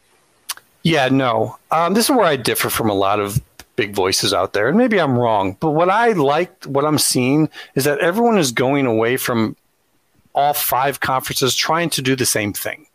Yeah, 0.83 1.09
no. 1.09 1.57
Um, 1.71 1.95
this 1.95 2.07
is 2.07 2.11
where 2.11 2.27
I 2.27 2.37
differ 2.37 2.69
from 2.69 2.91
a 2.91 2.95
lot 2.95 3.21
of 3.21 3.41
big 3.77 3.95
voices 3.95 4.35
out 4.35 4.53
there, 4.53 4.69
and 4.69 4.77
maybe 4.77 5.01
I'm 5.01 5.19
wrong. 5.19 5.57
But 5.61 5.71
what 5.71 5.89
I 5.89 6.13
like, 6.13 6.65
what 6.65 6.85
I'm 6.85 6.99
seeing, 6.99 7.49
is 7.75 7.85
that 7.85 7.99
everyone 8.01 8.39
is 8.39 8.53
going 8.53 8.87
away 8.87 9.17
from 9.17 9.57
all 10.35 10.53
five 10.53 11.01
conferences 11.01 11.55
trying 11.55 11.91
to 11.91 12.03
do 12.03 12.17
the 12.17 12.27
same 12.27 12.53
thing. 12.53 12.87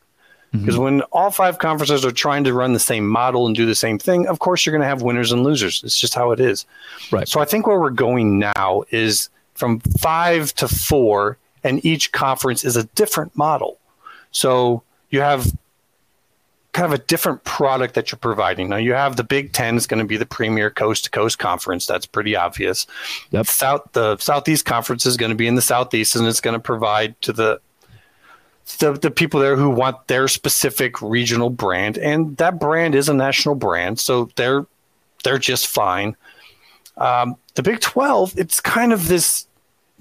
Because 0.52 0.76
mm-hmm. 0.76 0.84
when 0.84 1.02
all 1.12 1.30
five 1.30 1.60
conferences 1.60 2.04
are 2.04 2.12
trying 2.12 2.44
to 2.46 2.54
run 2.54 2.74
the 2.74 2.80
same 2.80 3.08
model 3.08 3.46
and 3.46 3.56
do 3.56 3.68
the 3.68 3.76
same 3.76 4.00
thing, 4.00 4.28
of 4.28 4.40
course 4.40 4.66
you're 4.66 4.72
going 4.72 4.82
to 4.82 4.88
have 4.88 5.04
winners 5.04 5.32
and 5.32 5.44
losers. 5.44 5.84
It's 5.84 6.00
just 6.00 6.16
how 6.16 6.32
it 6.32 6.40
is. 6.40 6.66
Right. 7.12 7.28
So 7.28 7.40
I 7.40 7.46
think 7.46 7.68
where 7.68 7.80
we're 7.80 7.92
going 7.92 8.40
now 8.40 8.84
is 8.90 9.30
from 9.54 9.80
five 10.00 10.54
to 10.56 10.68
four, 10.68 11.38
and 11.64 11.86
each 11.86 12.12
conference 12.14 12.64
is 12.66 12.76
a 12.76 12.86
different 12.96 13.38
model. 13.38 13.78
So 14.32 14.82
you 15.12 15.22
have 15.22 15.56
kind 16.80 16.94
of 16.94 16.98
a 16.98 17.04
different 17.04 17.44
product 17.44 17.94
that 17.96 18.10
you're 18.10 18.20
providing. 18.20 18.70
Now 18.70 18.78
you 18.78 18.94
have 18.94 19.18
the 19.18 19.24
Big 19.26 19.52
Ten 19.52 19.76
is 19.76 19.86
going 19.86 20.00
to 20.00 20.06
be 20.06 20.16
the 20.16 20.26
premier 20.26 20.70
coast 20.70 21.04
to 21.04 21.10
coast 21.10 21.38
conference. 21.38 21.86
That's 21.86 22.06
pretty 22.06 22.38
obvious. 22.38 22.88
Yep. 23.32 23.48
South 23.48 23.82
the 23.92 24.16
Southeast 24.16 24.64
Conference 24.64 25.06
is 25.06 25.18
going 25.18 25.32
to 25.32 25.36
be 25.36 25.46
in 25.46 25.56
the 25.56 25.62
Southeast, 25.62 26.16
and 26.16 26.26
it's 26.26 26.40
going 26.40 26.54
to 26.54 26.60
provide 26.60 27.20
to 27.24 27.34
the 27.34 27.60
the, 28.80 28.94
the 28.94 29.12
people 29.12 29.42
there 29.42 29.58
who 29.58 29.70
want 29.70 30.08
their 30.08 30.30
specific 30.30 31.02
regional 31.02 31.50
brand, 31.50 31.98
and 31.98 32.38
that 32.38 32.62
brand 32.62 32.96
is 32.96 33.10
a 33.10 33.14
national 33.14 33.56
brand, 33.56 34.00
so 34.00 34.30
they're 34.38 34.66
they're 35.26 35.38
just 35.38 35.68
fine. 35.68 36.16
Um, 36.96 37.36
the 37.56 37.64
Big 37.64 37.82
Twelve, 37.82 38.34
it's 38.38 38.62
kind 38.62 38.94
of 38.94 39.10
this 39.10 39.48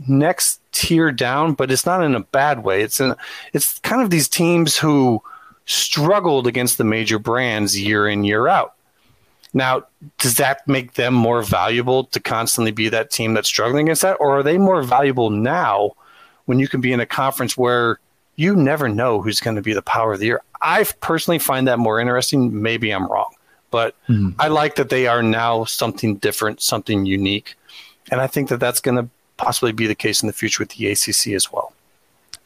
next 0.07 0.61
tier 0.71 1.11
down, 1.11 1.55
but 1.55 1.73
it's 1.73 1.87
not 1.87 2.05
in 2.05 2.15
a 2.15 2.21
bad 2.21 2.63
way. 2.63 2.83
It's 2.83 3.01
in 3.01 3.17
it's 3.53 3.81
kind 3.81 4.01
of 4.01 4.11
these 4.11 4.29
teams 4.29 4.79
who 4.79 5.21
struggled 5.69 6.47
against 6.47 6.79
the 6.79 6.85
major 6.85 7.19
brands 7.19 7.79
year 7.79 8.09
in, 8.09 8.25
year 8.25 8.49
out. 8.49 8.75
Now, 9.53 9.85
does 10.19 10.37
that 10.37 10.67
make 10.67 10.95
them 10.95 11.15
more 11.15 11.43
valuable 11.43 12.05
to 12.05 12.21
constantly 12.21 12.73
be 12.73 12.89
that 12.89 13.11
team 13.11 13.35
that's 13.35 13.49
struggling 13.49 13.87
against 13.87 14.03
that? 14.03 14.17
Or 14.19 14.39
are 14.39 14.43
they 14.43 14.59
more 14.59 14.83
valuable 14.83 15.31
now 15.31 15.93
when 16.47 16.59
you 16.59 16.69
can 16.69 16.81
be 16.81 16.93
in 16.93 17.01
a 17.01 17.07
conference 17.07 17.57
where 17.57 17.99
you 18.37 18.57
never 18.57 18.89
know 18.89 19.21
who's 19.21 19.41
going 19.41 19.57
to 19.57 19.63
be 19.63 19.75
the 19.75 19.83
power 19.83 20.15
of 20.15 20.21
the 20.21 20.27
year? 20.27 20.43
I 20.63 20.85
personally 21.01 21.39
find 21.39 21.69
that 21.69 21.79
more 21.79 22.01
interesting. 22.01 22.63
Maybe 22.63 22.91
I'm 22.91 23.07
wrong, 23.07 23.35
but 23.71 23.95
mm-hmm. 24.09 24.31
I 24.39 24.49
like 24.49 24.77
that 24.77 24.89
they 24.89 25.07
are 25.07 25.23
now 25.23 25.65
something 25.65 26.17
different, 26.17 26.63
something 26.63 27.05
unique. 27.05 27.57
And 28.11 28.23
I 28.23 28.27
think 28.27 28.49
that 28.49 28.59
that's 28.59 28.81
going 28.81 28.97
to 28.97 29.09
possibly 29.37 29.73
be 29.73 29.87
the 29.87 29.95
case 29.95 30.23
in 30.23 30.27
the 30.27 30.33
future 30.33 30.63
with 30.63 30.71
the 30.71 30.89
ACC 30.91 31.35
as 31.35 31.53
well. 31.53 31.73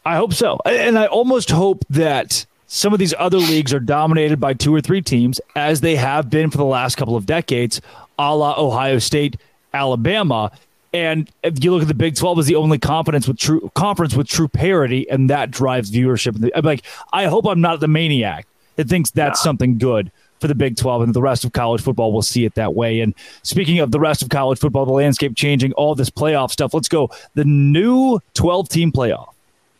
I 0.04 0.16
hope 0.16 0.32
so. 0.32 0.58
And 0.64 0.98
I 0.98 1.06
almost 1.06 1.50
hope 1.50 1.84
that 1.88 2.46
some 2.74 2.94
of 2.94 2.98
these 2.98 3.12
other 3.18 3.36
leagues 3.36 3.74
are 3.74 3.80
dominated 3.80 4.40
by 4.40 4.54
two 4.54 4.74
or 4.74 4.80
three 4.80 5.02
teams, 5.02 5.42
as 5.54 5.82
they 5.82 5.94
have 5.94 6.30
been 6.30 6.50
for 6.50 6.56
the 6.56 6.64
last 6.64 6.96
couple 6.96 7.16
of 7.16 7.26
decades, 7.26 7.82
a 8.18 8.34
la 8.34 8.54
Ohio 8.58 8.98
State, 8.98 9.36
Alabama. 9.74 10.50
And 10.94 11.30
if 11.42 11.62
you 11.62 11.70
look 11.70 11.82
at 11.82 11.88
the 11.88 11.94
Big 11.94 12.16
12 12.16 12.38
as 12.38 12.46
the 12.46 12.54
only 12.54 12.78
conference 12.78 13.28
with 13.28 13.36
true 13.36 13.70
conference 13.74 14.16
with 14.16 14.26
true 14.26 14.48
parity, 14.48 15.08
and 15.10 15.28
that 15.28 15.50
drives 15.50 15.90
viewership. 15.90 16.50
I'm 16.54 16.64
like, 16.64 16.82
I 17.12 17.26
hope 17.26 17.44
I'm 17.44 17.60
not 17.60 17.80
the 17.80 17.88
maniac 17.88 18.46
that 18.76 18.88
thinks 18.88 19.10
that's 19.10 19.40
yeah. 19.40 19.44
something 19.44 19.76
good 19.76 20.10
for 20.40 20.48
the 20.48 20.54
Big 20.54 20.78
12 20.78 21.02
and 21.02 21.14
the 21.14 21.20
rest 21.20 21.44
of 21.44 21.52
college 21.52 21.82
football 21.82 22.10
will 22.10 22.22
see 22.22 22.46
it 22.46 22.54
that 22.54 22.74
way. 22.74 23.00
And 23.00 23.14
speaking 23.42 23.80
of 23.80 23.90
the 23.90 24.00
rest 24.00 24.22
of 24.22 24.30
college 24.30 24.58
football, 24.58 24.86
the 24.86 24.92
landscape 24.92 25.36
changing, 25.36 25.74
all 25.74 25.94
this 25.94 26.08
playoff 26.08 26.50
stuff, 26.50 26.72
let's 26.72 26.88
go. 26.88 27.10
The 27.34 27.44
new 27.44 28.18
12 28.32 28.70
team 28.70 28.92
playoff 28.92 29.31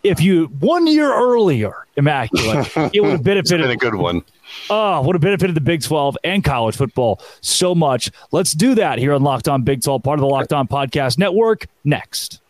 if 0.03 0.21
you 0.21 0.47
one 0.47 0.87
year 0.87 1.13
earlier, 1.13 1.87
immaculate, 1.97 2.71
it 2.95 3.01
would 3.01 3.13
have 3.13 3.25
benefited. 3.25 3.71
a 3.71 3.77
good 3.77 3.95
one. 3.95 4.23
Oh, 4.69 5.01
would 5.03 5.15
have 5.15 5.23
benefited 5.23 5.57
the 5.57 5.61
Big 5.61 5.83
12 5.83 6.19
and 6.25 6.45
college 6.45 6.77
football 6.77 7.21
so 7.41 7.75
much. 7.75 8.11
Let's 8.33 8.53
do 8.53 8.75
that 8.75 8.99
here 8.99 9.15
on 9.15 9.23
Locked 9.23 9.49
On 9.49 9.63
Big 9.63 9.83
12, 9.83 10.03
part 10.03 10.19
of 10.19 10.21
the 10.21 10.27
Locked 10.27 10.53
On 10.53 10.69
Podcast 10.69 11.19
Network. 11.19 11.67
Next. 11.85 12.41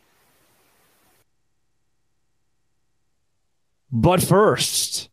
But 3.92 4.22
first, 4.22 5.10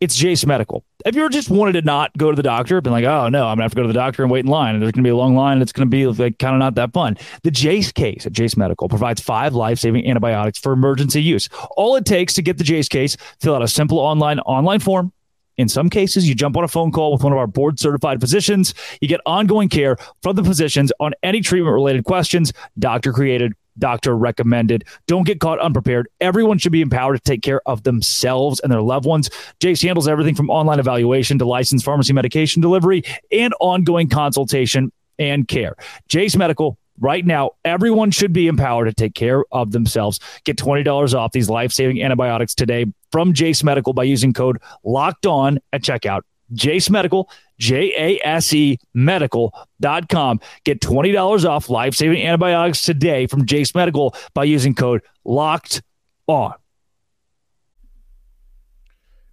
it's 0.00 0.16
Jase 0.16 0.46
Medical. 0.46 0.84
Have 1.04 1.16
you 1.16 1.28
just 1.28 1.50
wanted 1.50 1.72
to 1.72 1.82
not 1.82 2.16
go 2.16 2.30
to 2.30 2.36
the 2.36 2.42
doctor? 2.42 2.80
Been 2.80 2.90
like, 2.90 3.04
oh 3.04 3.28
no, 3.28 3.46
I'm 3.46 3.56
gonna 3.56 3.64
have 3.64 3.72
to 3.72 3.76
go 3.76 3.82
to 3.82 3.88
the 3.88 3.92
doctor 3.92 4.22
and 4.22 4.32
wait 4.32 4.46
in 4.46 4.50
line, 4.50 4.74
and 4.74 4.82
there's 4.82 4.92
gonna 4.92 5.02
be 5.02 5.10
a 5.10 5.16
long 5.16 5.36
line, 5.36 5.54
and 5.54 5.62
it's 5.62 5.70
gonna 5.70 5.84
be 5.84 6.06
like 6.06 6.38
kind 6.38 6.54
of 6.54 6.60
not 6.60 6.76
that 6.76 6.94
fun. 6.94 7.18
The 7.42 7.50
Jase 7.50 7.92
case 7.92 8.24
at 8.24 8.32
Jase 8.32 8.56
Medical 8.56 8.88
provides 8.88 9.20
five 9.20 9.52
life-saving 9.52 10.08
antibiotics 10.08 10.58
for 10.58 10.72
emergency 10.72 11.22
use. 11.22 11.50
All 11.76 11.94
it 11.96 12.06
takes 12.06 12.32
to 12.34 12.42
get 12.42 12.56
the 12.56 12.64
Jase 12.64 12.88
case, 12.88 13.18
fill 13.38 13.54
out 13.54 13.60
a 13.60 13.68
simple 13.68 13.98
online 13.98 14.40
online 14.40 14.80
form. 14.80 15.12
In 15.58 15.68
some 15.68 15.90
cases, 15.90 16.26
you 16.26 16.34
jump 16.34 16.56
on 16.56 16.64
a 16.64 16.68
phone 16.68 16.90
call 16.90 17.12
with 17.12 17.22
one 17.22 17.32
of 17.32 17.38
our 17.38 17.46
board 17.46 17.78
certified 17.78 18.18
physicians. 18.18 18.72
You 19.02 19.06
get 19.06 19.20
ongoing 19.26 19.68
care 19.68 19.98
from 20.22 20.36
the 20.36 20.42
physicians 20.42 20.90
on 21.00 21.12
any 21.22 21.42
treatment 21.42 21.74
related 21.74 22.04
questions, 22.04 22.50
doctor 22.78 23.12
created 23.12 23.52
doctor 23.78 24.16
recommended. 24.16 24.84
Don't 25.06 25.26
get 25.26 25.40
caught 25.40 25.58
unprepared. 25.60 26.08
Everyone 26.20 26.58
should 26.58 26.72
be 26.72 26.80
empowered 26.80 27.16
to 27.16 27.22
take 27.22 27.42
care 27.42 27.60
of 27.66 27.82
themselves 27.82 28.60
and 28.60 28.72
their 28.72 28.82
loved 28.82 29.06
ones. 29.06 29.30
Jase 29.60 29.82
handles 29.82 30.08
everything 30.08 30.34
from 30.34 30.50
online 30.50 30.78
evaluation 30.78 31.38
to 31.38 31.44
licensed 31.44 31.84
pharmacy 31.84 32.12
medication 32.12 32.62
delivery 32.62 33.02
and 33.32 33.54
ongoing 33.60 34.08
consultation 34.08 34.92
and 35.18 35.48
care. 35.48 35.76
Jase 36.08 36.36
Medical. 36.36 36.78
Right 37.00 37.26
now, 37.26 37.50
everyone 37.64 38.12
should 38.12 38.32
be 38.32 38.46
empowered 38.46 38.86
to 38.86 38.94
take 38.94 39.16
care 39.16 39.44
of 39.50 39.72
themselves. 39.72 40.20
Get 40.44 40.56
$20 40.56 41.12
off 41.14 41.32
these 41.32 41.50
life 41.50 41.72
saving 41.72 42.00
antibiotics 42.00 42.54
today 42.54 42.86
from 43.10 43.32
Jase 43.32 43.64
Medical 43.64 43.92
by 43.94 44.04
using 44.04 44.32
code 44.32 44.58
locked 44.84 45.26
on 45.26 45.58
at 45.72 45.82
checkout. 45.82 46.20
Jase 46.54 46.90
Medical, 46.90 47.28
J 47.58 47.92
A 47.96 48.26
S 48.26 48.52
E 48.52 48.78
medical.com. 48.94 50.40
Get 50.64 50.80
$20 50.80 51.48
off 51.48 51.68
life 51.68 51.94
saving 51.94 52.22
antibiotics 52.22 52.82
today 52.82 53.26
from 53.26 53.46
Jase 53.46 53.74
Medical 53.74 54.14
by 54.34 54.44
using 54.44 54.74
code 54.74 55.02
locked 55.24 55.82
on. 56.26 56.54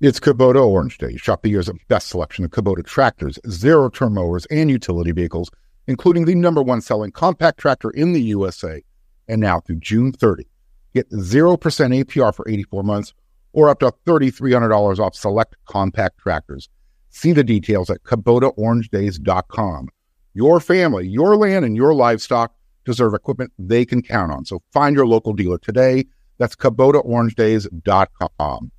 It's 0.01 0.19
Kubota 0.19 0.65
Orange 0.65 0.97
Day. 0.97 1.15
Shop 1.15 1.43
the 1.43 1.49
year's 1.49 1.69
best 1.87 2.09
selection 2.09 2.43
of 2.43 2.49
Kubota 2.49 2.83
tractors, 2.83 3.37
zero 3.47 3.87
turn 3.87 4.15
mowers, 4.15 4.47
and 4.47 4.67
utility 4.67 5.11
vehicles, 5.11 5.51
including 5.85 6.25
the 6.25 6.33
number 6.33 6.63
one 6.63 6.81
selling 6.81 7.11
compact 7.11 7.59
tractor 7.59 7.91
in 7.91 8.13
the 8.13 8.21
USA. 8.21 8.81
And 9.27 9.39
now 9.39 9.59
through 9.59 9.75
June 9.75 10.11
30, 10.11 10.47
get 10.95 11.07
0% 11.11 11.59
APR 11.59 12.33
for 12.33 12.49
84 12.49 12.81
months 12.81 13.13
or 13.53 13.69
up 13.69 13.79
to 13.81 13.93
$3,300 14.07 14.97
off 14.97 15.15
select 15.15 15.55
compact 15.65 16.17
tractors. 16.17 16.67
See 17.11 17.33
the 17.33 17.43
details 17.43 17.89
at 17.89 18.03
KubotaOrangeDays.com. 18.03 19.89
Your 20.33 20.59
family, 20.59 21.07
your 21.07 21.35
land, 21.35 21.65
and 21.65 21.75
your 21.75 21.93
livestock 21.93 22.55
deserve 22.85 23.13
equipment 23.13 23.51
they 23.59 23.85
can 23.85 24.01
count 24.01 24.31
on. 24.31 24.45
So 24.45 24.63
find 24.71 24.95
your 24.95 25.05
local 25.05 25.33
dealer 25.33 25.59
today. 25.59 26.05
That's 26.37 26.55
KubotaOrangeDays.com. 26.55 28.71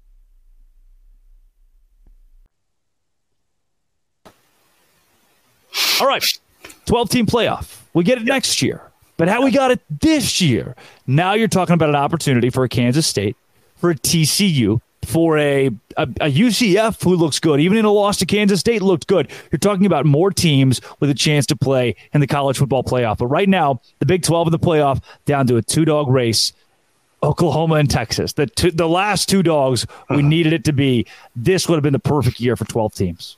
All 6.00 6.08
right. 6.08 6.24
12 6.86 7.10
team 7.10 7.26
playoff. 7.26 7.82
We 7.94 8.02
get 8.02 8.18
it 8.18 8.24
next 8.24 8.62
year. 8.62 8.82
But 9.16 9.28
how 9.28 9.44
we 9.44 9.52
got 9.52 9.70
it 9.70 9.80
this 10.00 10.40
year, 10.40 10.74
now 11.06 11.34
you're 11.34 11.46
talking 11.46 11.74
about 11.74 11.90
an 11.90 11.94
opportunity 11.94 12.50
for 12.50 12.64
a 12.64 12.68
Kansas 12.68 13.06
State, 13.06 13.36
for 13.76 13.90
a 13.90 13.94
TCU, 13.94 14.80
for 15.04 15.38
a, 15.38 15.66
a, 15.96 16.02
a, 16.02 16.32
UCF 16.32 17.02
who 17.02 17.16
looks 17.16 17.40
good. 17.40 17.60
Even 17.60 17.76
in 17.76 17.84
a 17.84 17.90
loss 17.90 18.18
to 18.18 18.26
Kansas 18.26 18.60
State, 18.60 18.82
looked 18.82 19.06
good. 19.06 19.30
You're 19.50 19.58
talking 19.58 19.86
about 19.86 20.06
more 20.06 20.30
teams 20.30 20.80
with 21.00 21.10
a 21.10 21.14
chance 21.14 21.46
to 21.46 21.56
play 21.56 21.96
in 22.12 22.20
the 22.20 22.26
college 22.26 22.58
football 22.58 22.84
playoff. 22.84 23.18
But 23.18 23.26
right 23.26 23.48
now, 23.48 23.80
the 23.98 24.06
Big 24.06 24.22
12 24.22 24.48
in 24.48 24.52
the 24.52 24.58
playoff 24.58 25.02
down 25.24 25.46
to 25.48 25.56
a 25.56 25.62
two 25.62 25.84
dog 25.84 26.08
race. 26.08 26.52
Oklahoma 27.24 27.76
and 27.76 27.88
Texas, 27.88 28.32
the 28.32 28.46
two, 28.46 28.72
the 28.72 28.88
last 28.88 29.28
two 29.28 29.44
dogs 29.44 29.86
we 30.10 30.16
uh-huh. 30.16 30.26
needed 30.26 30.52
it 30.52 30.64
to 30.64 30.72
be. 30.72 31.06
This 31.36 31.68
would 31.68 31.76
have 31.76 31.82
been 31.84 31.92
the 31.92 32.00
perfect 32.00 32.40
year 32.40 32.56
for 32.56 32.64
12 32.64 32.94
teams. 32.94 33.36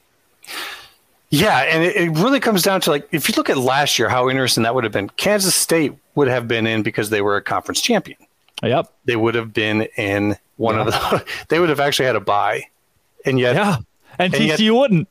Yeah, 1.28 1.58
and 1.64 1.84
it, 1.84 1.96
it, 1.96 2.10
really 2.12 2.40
comes 2.40 2.62
down 2.62 2.80
to 2.82 2.90
like 2.90 3.08
if 3.12 3.28
you 3.28 3.34
look 3.36 3.50
at 3.50 3.58
last 3.58 3.98
year, 3.98 4.08
how 4.08 4.30
interesting 4.30 4.62
that 4.62 4.74
would 4.74 4.84
have 4.84 4.92
been. 4.92 5.10
Kansas 5.10 5.54
State 5.54 5.92
would 6.14 6.28
have 6.28 6.48
been 6.48 6.66
in 6.66 6.82
because 6.82 7.10
they 7.10 7.20
were 7.20 7.36
a 7.36 7.42
conference 7.42 7.82
champion. 7.82 8.16
Yep, 8.62 8.90
they 9.04 9.16
would 9.16 9.34
have 9.34 9.52
been 9.52 9.82
in 9.96 10.38
one 10.56 10.76
yeah. 10.76 10.80
of 10.82 10.86
the. 10.86 11.24
They 11.48 11.58
would 11.60 11.68
have 11.68 11.80
actually 11.80 12.06
had 12.06 12.16
a 12.16 12.20
buy, 12.20 12.64
and 13.24 13.38
yet, 13.38 13.56
yeah, 13.56 13.76
and, 14.18 14.34
and 14.34 14.42
TCU 14.42 14.58
yet, 14.58 14.70
wouldn't. 14.70 15.08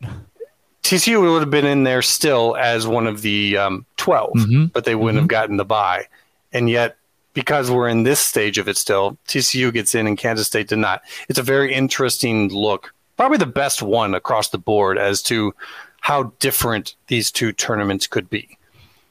TCU 0.83 1.21
would 1.21 1.41
have 1.41 1.49
been 1.49 1.65
in 1.65 1.83
there 1.83 2.01
still 2.01 2.55
as 2.57 2.85
one 2.85 3.07
of 3.07 3.21
the 3.21 3.57
um, 3.57 3.85
12, 3.97 4.33
mm-hmm. 4.33 4.65
but 4.65 4.83
they 4.83 4.95
wouldn't 4.95 5.15
mm-hmm. 5.15 5.23
have 5.23 5.27
gotten 5.29 5.57
the 5.57 5.65
buy, 5.65 6.07
and 6.51 6.69
yet 6.69 6.97
because 7.33 7.71
we're 7.71 7.87
in 7.87 8.03
this 8.03 8.19
stage 8.19 8.57
of 8.57 8.67
it 8.67 8.77
still, 8.77 9.17
TCU 9.27 9.73
gets 9.73 9.95
in 9.95 10.07
and 10.07 10.17
Kansas 10.17 10.47
State 10.47 10.67
did 10.67 10.77
not. 10.77 11.01
It's 11.29 11.39
a 11.39 11.43
very 11.43 11.73
interesting 11.73 12.49
look, 12.49 12.93
probably 13.17 13.37
the 13.37 13.45
best 13.45 13.81
one 13.81 14.13
across 14.13 14.49
the 14.49 14.57
board 14.57 14.97
as 14.97 15.21
to 15.23 15.53
how 16.01 16.33
different 16.39 16.95
these 17.07 17.31
two 17.31 17.51
tournaments 17.51 18.07
could 18.07 18.29
be. 18.29 18.57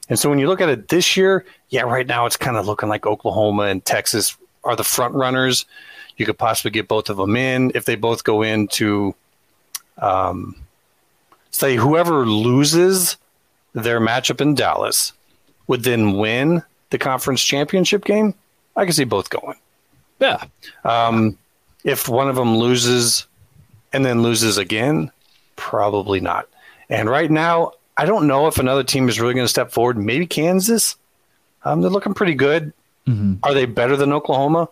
And 0.09 0.19
so 0.19 0.29
when 0.29 0.39
you 0.39 0.47
look 0.47 0.61
at 0.61 0.69
it 0.69 0.89
this 0.89 1.17
year, 1.17 1.45
yeah, 1.69 1.81
right 1.81 2.07
now 2.07 2.25
it's 2.25 2.37
kind 2.37 2.57
of 2.57 2.67
looking 2.67 2.89
like 2.89 3.05
Oklahoma 3.05 3.63
and 3.63 3.83
Texas 3.83 4.37
are 4.63 4.75
the 4.75 4.83
front 4.83 5.15
runners. 5.15 5.65
You 6.17 6.25
could 6.25 6.37
possibly 6.37 6.71
get 6.71 6.87
both 6.87 7.09
of 7.09 7.17
them 7.17 7.35
in 7.35 7.71
if 7.75 7.85
they 7.85 7.95
both 7.95 8.23
go 8.23 8.41
into, 8.41 9.15
um, 9.97 10.55
say, 11.51 11.75
whoever 11.75 12.25
loses 12.25 13.17
their 13.73 13.99
matchup 13.99 14.41
in 14.41 14.55
Dallas 14.55 15.13
would 15.67 15.83
then 15.83 16.17
win 16.17 16.61
the 16.91 16.97
conference 16.97 17.43
championship 17.43 18.05
game. 18.05 18.33
I 18.75 18.85
can 18.85 18.93
see 18.93 19.03
both 19.03 19.29
going. 19.29 19.57
Yeah. 20.19 20.43
Um, 20.83 21.37
if 21.83 22.07
one 22.07 22.29
of 22.29 22.35
them 22.35 22.57
loses 22.57 23.27
and 23.91 24.05
then 24.05 24.21
loses 24.21 24.57
again, 24.57 25.11
probably 25.55 26.19
not. 26.19 26.47
And 26.89 27.09
right 27.09 27.29
now, 27.29 27.73
I 27.97 28.05
don't 28.05 28.27
know 28.27 28.47
if 28.47 28.57
another 28.57 28.83
team 28.83 29.09
is 29.09 29.19
really 29.19 29.33
going 29.33 29.45
to 29.45 29.49
step 29.49 29.71
forward. 29.71 29.97
Maybe 29.97 30.25
Kansas. 30.25 30.95
Um, 31.63 31.81
they're 31.81 31.91
looking 31.91 32.13
pretty 32.13 32.35
good. 32.35 32.73
Mm-hmm. 33.07 33.35
Are 33.43 33.53
they 33.53 33.65
better 33.65 33.95
than 33.95 34.13
Oklahoma? 34.13 34.69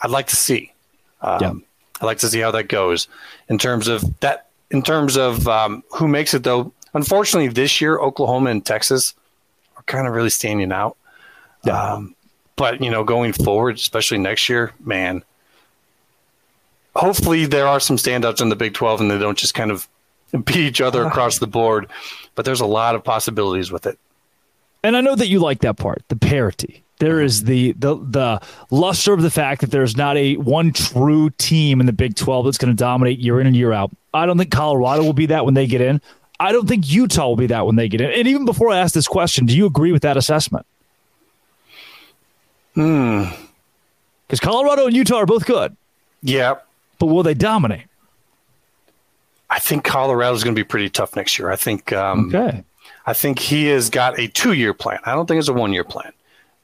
I'd 0.00 0.10
like 0.10 0.26
to 0.28 0.36
see. 0.36 0.72
Um, 1.20 1.38
yeah. 1.40 1.52
I'd 2.00 2.06
like 2.06 2.18
to 2.18 2.28
see 2.28 2.40
how 2.40 2.50
that 2.52 2.64
goes 2.64 3.08
in 3.48 3.58
terms 3.58 3.88
of 3.88 4.02
that. 4.20 4.46
In 4.70 4.82
terms 4.82 5.16
of 5.16 5.48
um, 5.48 5.82
who 5.92 6.06
makes 6.06 6.34
it, 6.34 6.44
though, 6.44 6.72
unfortunately, 6.92 7.48
this 7.48 7.80
year 7.80 7.98
Oklahoma 7.98 8.50
and 8.50 8.64
Texas 8.64 9.14
are 9.76 9.82
kind 9.84 10.06
of 10.06 10.12
really 10.12 10.28
standing 10.28 10.72
out. 10.72 10.96
Yeah. 11.64 11.80
Um, 11.80 12.14
but 12.56 12.82
you 12.82 12.90
know, 12.90 13.02
going 13.02 13.32
forward, 13.32 13.76
especially 13.76 14.18
next 14.18 14.48
year, 14.48 14.72
man. 14.84 15.22
Hopefully, 16.94 17.46
there 17.46 17.66
are 17.66 17.80
some 17.80 17.96
standouts 17.96 18.42
in 18.42 18.48
the 18.48 18.56
Big 18.56 18.74
Twelve, 18.74 19.00
and 19.00 19.10
they 19.10 19.18
don't 19.18 19.38
just 19.38 19.54
kind 19.54 19.70
of 19.70 19.88
beat 20.44 20.56
each 20.56 20.80
other 20.80 21.04
across 21.04 21.38
the 21.38 21.46
board. 21.46 21.88
But 22.34 22.44
there's 22.44 22.60
a 22.60 22.66
lot 22.66 22.94
of 22.94 23.02
possibilities 23.02 23.72
with 23.72 23.86
it. 23.86 23.98
And 24.82 24.96
I 24.96 25.00
know 25.00 25.14
that 25.14 25.28
you 25.28 25.38
like 25.38 25.60
that 25.60 25.76
part, 25.76 26.02
the 26.08 26.16
parity. 26.16 26.82
There 26.98 27.20
is 27.20 27.44
the 27.44 27.72
the 27.72 27.94
the 27.96 28.40
luster 28.70 29.12
of 29.12 29.22
the 29.22 29.30
fact 29.30 29.60
that 29.60 29.70
there's 29.70 29.96
not 29.96 30.16
a 30.16 30.36
one 30.36 30.72
true 30.72 31.30
team 31.30 31.80
in 31.80 31.86
the 31.86 31.92
Big 31.92 32.16
12 32.16 32.46
that's 32.46 32.58
going 32.58 32.74
to 32.74 32.76
dominate 32.76 33.18
year 33.20 33.40
in 33.40 33.46
and 33.46 33.56
year 33.56 33.72
out. 33.72 33.90
I 34.12 34.26
don't 34.26 34.36
think 34.36 34.50
Colorado 34.50 35.04
will 35.04 35.12
be 35.12 35.26
that 35.26 35.44
when 35.44 35.54
they 35.54 35.66
get 35.66 35.80
in. 35.80 36.00
I 36.40 36.52
don't 36.52 36.68
think 36.68 36.88
Utah 36.90 37.28
will 37.28 37.36
be 37.36 37.46
that 37.48 37.66
when 37.66 37.76
they 37.76 37.88
get 37.88 38.00
in. 38.00 38.10
And 38.10 38.28
even 38.28 38.44
before 38.44 38.70
I 38.70 38.78
ask 38.78 38.94
this 38.94 39.08
question, 39.08 39.46
do 39.46 39.56
you 39.56 39.66
agree 39.66 39.92
with 39.92 40.02
that 40.02 40.16
assessment? 40.16 40.66
Hmm. 42.74 43.24
Because 44.26 44.40
Colorado 44.40 44.86
and 44.86 44.94
Utah 44.94 45.16
are 45.16 45.26
both 45.26 45.46
good. 45.46 45.76
Yeah. 46.22 46.56
But 46.98 47.06
will 47.06 47.22
they 47.22 47.34
dominate? 47.34 47.86
I 49.50 49.58
think 49.58 49.84
Colorado 49.84 50.34
is 50.34 50.44
going 50.44 50.54
to 50.54 50.58
be 50.58 50.64
pretty 50.64 50.90
tough 50.90 51.16
next 51.16 51.38
year. 51.38 51.50
I 51.50 51.56
think. 51.56 51.92
Um, 51.92 52.28
okay. 52.28 52.64
I 53.06 53.14
think 53.14 53.38
he 53.38 53.66
has 53.66 53.88
got 53.88 54.18
a 54.18 54.28
two-year 54.28 54.74
plan. 54.74 54.98
I 55.04 55.14
don't 55.14 55.26
think 55.26 55.38
it's 55.38 55.48
a 55.48 55.54
one-year 55.54 55.84
plan. 55.84 56.12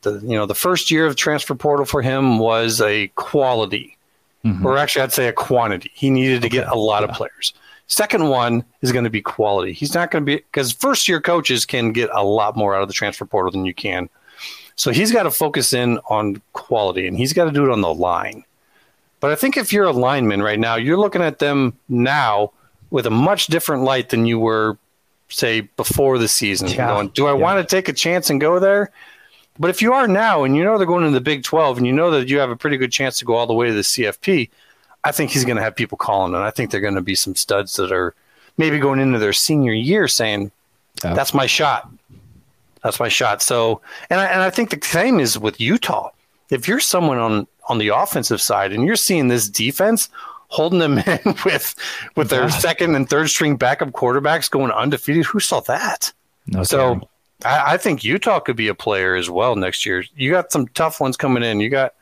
The 0.04 0.20
you 0.20 0.36
know 0.36 0.46
the 0.46 0.54
first 0.54 0.90
year 0.90 1.06
of 1.06 1.16
transfer 1.16 1.54
portal 1.54 1.84
for 1.84 2.00
him 2.00 2.38
was 2.38 2.80
a 2.80 3.08
quality, 3.16 3.96
mm-hmm. 4.44 4.64
or 4.64 4.78
actually 4.78 5.02
I'd 5.02 5.12
say 5.12 5.28
a 5.28 5.32
quantity. 5.32 5.90
He 5.94 6.10
needed 6.10 6.42
to 6.42 6.46
okay. 6.46 6.58
get 6.58 6.68
a 6.68 6.76
lot 6.76 7.02
yeah. 7.02 7.08
of 7.08 7.16
players. 7.16 7.52
Second 7.86 8.28
one 8.28 8.64
is 8.80 8.92
going 8.92 9.04
to 9.04 9.10
be 9.10 9.20
quality. 9.20 9.72
He's 9.72 9.94
not 9.94 10.10
going 10.10 10.24
to 10.24 10.26
be 10.26 10.36
because 10.36 10.72
first 10.72 11.08
year 11.08 11.20
coaches 11.20 11.66
can 11.66 11.92
get 11.92 12.08
a 12.12 12.22
lot 12.22 12.56
more 12.56 12.74
out 12.74 12.82
of 12.82 12.88
the 12.88 12.94
transfer 12.94 13.26
portal 13.26 13.52
than 13.52 13.66
you 13.66 13.74
can. 13.74 14.08
So 14.76 14.90
he's 14.90 15.12
got 15.12 15.24
to 15.24 15.30
focus 15.30 15.72
in 15.72 15.98
on 16.08 16.40
quality 16.52 17.06
and 17.06 17.16
he's 17.16 17.32
got 17.32 17.44
to 17.44 17.52
do 17.52 17.64
it 17.64 17.70
on 17.70 17.80
the 17.80 17.92
line. 17.92 18.44
But 19.20 19.30
I 19.30 19.36
think 19.36 19.56
if 19.56 19.72
you're 19.72 19.84
a 19.84 19.92
lineman 19.92 20.42
right 20.42 20.58
now, 20.58 20.76
you're 20.76 20.98
looking 20.98 21.22
at 21.22 21.38
them 21.38 21.78
now 21.88 22.52
with 22.90 23.06
a 23.06 23.10
much 23.10 23.46
different 23.46 23.82
light 23.82 24.10
than 24.10 24.26
you 24.26 24.38
were, 24.38 24.76
say, 25.28 25.62
before 25.62 26.18
the 26.18 26.28
season. 26.28 26.68
Yeah. 26.68 26.88
Going, 26.88 27.08
do 27.08 27.26
I 27.26 27.30
yeah. 27.30 27.38
want 27.40 27.66
to 27.66 27.76
take 27.76 27.88
a 27.88 27.92
chance 27.92 28.28
and 28.28 28.40
go 28.40 28.58
there? 28.58 28.90
But 29.58 29.70
if 29.70 29.80
you 29.80 29.92
are 29.92 30.08
now 30.08 30.44
and 30.44 30.56
you 30.56 30.64
know 30.64 30.78
they're 30.78 30.86
going 30.86 31.04
to 31.04 31.10
the 31.10 31.20
Big 31.20 31.44
12 31.44 31.78
and 31.78 31.86
you 31.86 31.92
know 31.92 32.10
that 32.10 32.28
you 32.28 32.38
have 32.38 32.50
a 32.50 32.56
pretty 32.56 32.76
good 32.76 32.90
chance 32.90 33.18
to 33.18 33.24
go 33.24 33.34
all 33.34 33.46
the 33.46 33.54
way 33.54 33.68
to 33.68 33.72
the 33.72 33.82
CFP, 33.82 34.50
I 35.04 35.12
think 35.12 35.30
he's 35.30 35.44
going 35.44 35.56
to 35.56 35.62
have 35.62 35.76
people 35.76 35.96
calling. 35.96 36.34
And 36.34 36.42
I 36.42 36.50
think 36.50 36.70
they're 36.70 36.80
going 36.80 36.94
to 36.96 37.00
be 37.00 37.14
some 37.14 37.34
studs 37.34 37.76
that 37.76 37.92
are 37.92 38.14
maybe 38.56 38.78
going 38.78 39.00
into 39.00 39.18
their 39.18 39.32
senior 39.32 39.72
year 39.72 40.08
saying, 40.08 40.50
that's 41.02 41.34
my 41.34 41.46
shot. 41.46 41.88
That's 42.82 42.98
my 42.98 43.08
shot. 43.08 43.42
So, 43.42 43.80
and 44.10 44.20
I, 44.20 44.26
and 44.26 44.42
I 44.42 44.50
think 44.50 44.70
the 44.70 44.84
same 44.84 45.20
is 45.20 45.38
with 45.38 45.60
Utah. 45.60 46.10
If 46.50 46.68
you're 46.68 46.80
someone 46.80 47.18
on, 47.18 47.46
on 47.68 47.78
the 47.78 47.88
offensive 47.88 48.40
side 48.40 48.72
and 48.72 48.84
you're 48.84 48.96
seeing 48.96 49.28
this 49.28 49.48
defense 49.48 50.08
holding 50.48 50.78
them 50.78 50.98
in 51.06 51.34
with 51.44 51.74
with 52.16 52.30
their 52.30 52.48
second 52.48 52.94
and 52.94 53.08
third 53.08 53.28
string 53.28 53.56
backup 53.56 53.90
quarterbacks 53.90 54.50
going 54.50 54.70
undefeated. 54.70 55.24
Who 55.26 55.40
saw 55.40 55.60
that? 55.60 56.12
No, 56.46 56.62
so 56.62 57.00
I, 57.44 57.74
I, 57.74 57.76
think 57.76 58.04
Utah 58.04 58.40
could 58.40 58.56
be 58.56 58.68
a 58.68 58.74
player 58.74 59.14
as 59.14 59.30
well 59.30 59.56
next 59.56 59.84
year. 59.86 60.04
You 60.16 60.30
got 60.30 60.52
some 60.52 60.68
tough 60.68 61.00
ones 61.00 61.16
coming 61.16 61.42
in. 61.42 61.60
You 61.60 61.68
got 61.68 61.94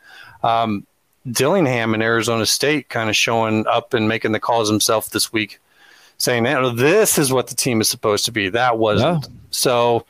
um, 0.43 0.85
Dillingham 1.29 1.93
in 1.93 2.01
Arizona 2.01 2.45
State 2.45 2.89
kind 2.89 3.09
of 3.09 3.15
showing 3.15 3.65
up 3.67 3.93
and 3.93 4.07
making 4.07 4.31
the 4.31 4.39
calls 4.39 4.69
himself 4.69 5.09
this 5.09 5.31
week, 5.31 5.59
saying, 6.17 6.43
"This 6.75 7.17
is 7.17 7.31
what 7.31 7.47
the 7.47 7.55
team 7.55 7.81
is 7.81 7.89
supposed 7.89 8.25
to 8.25 8.31
be." 8.31 8.49
That 8.49 8.77
wasn't. 8.77 9.25
Yeah. 9.25 9.33
So 9.51 10.05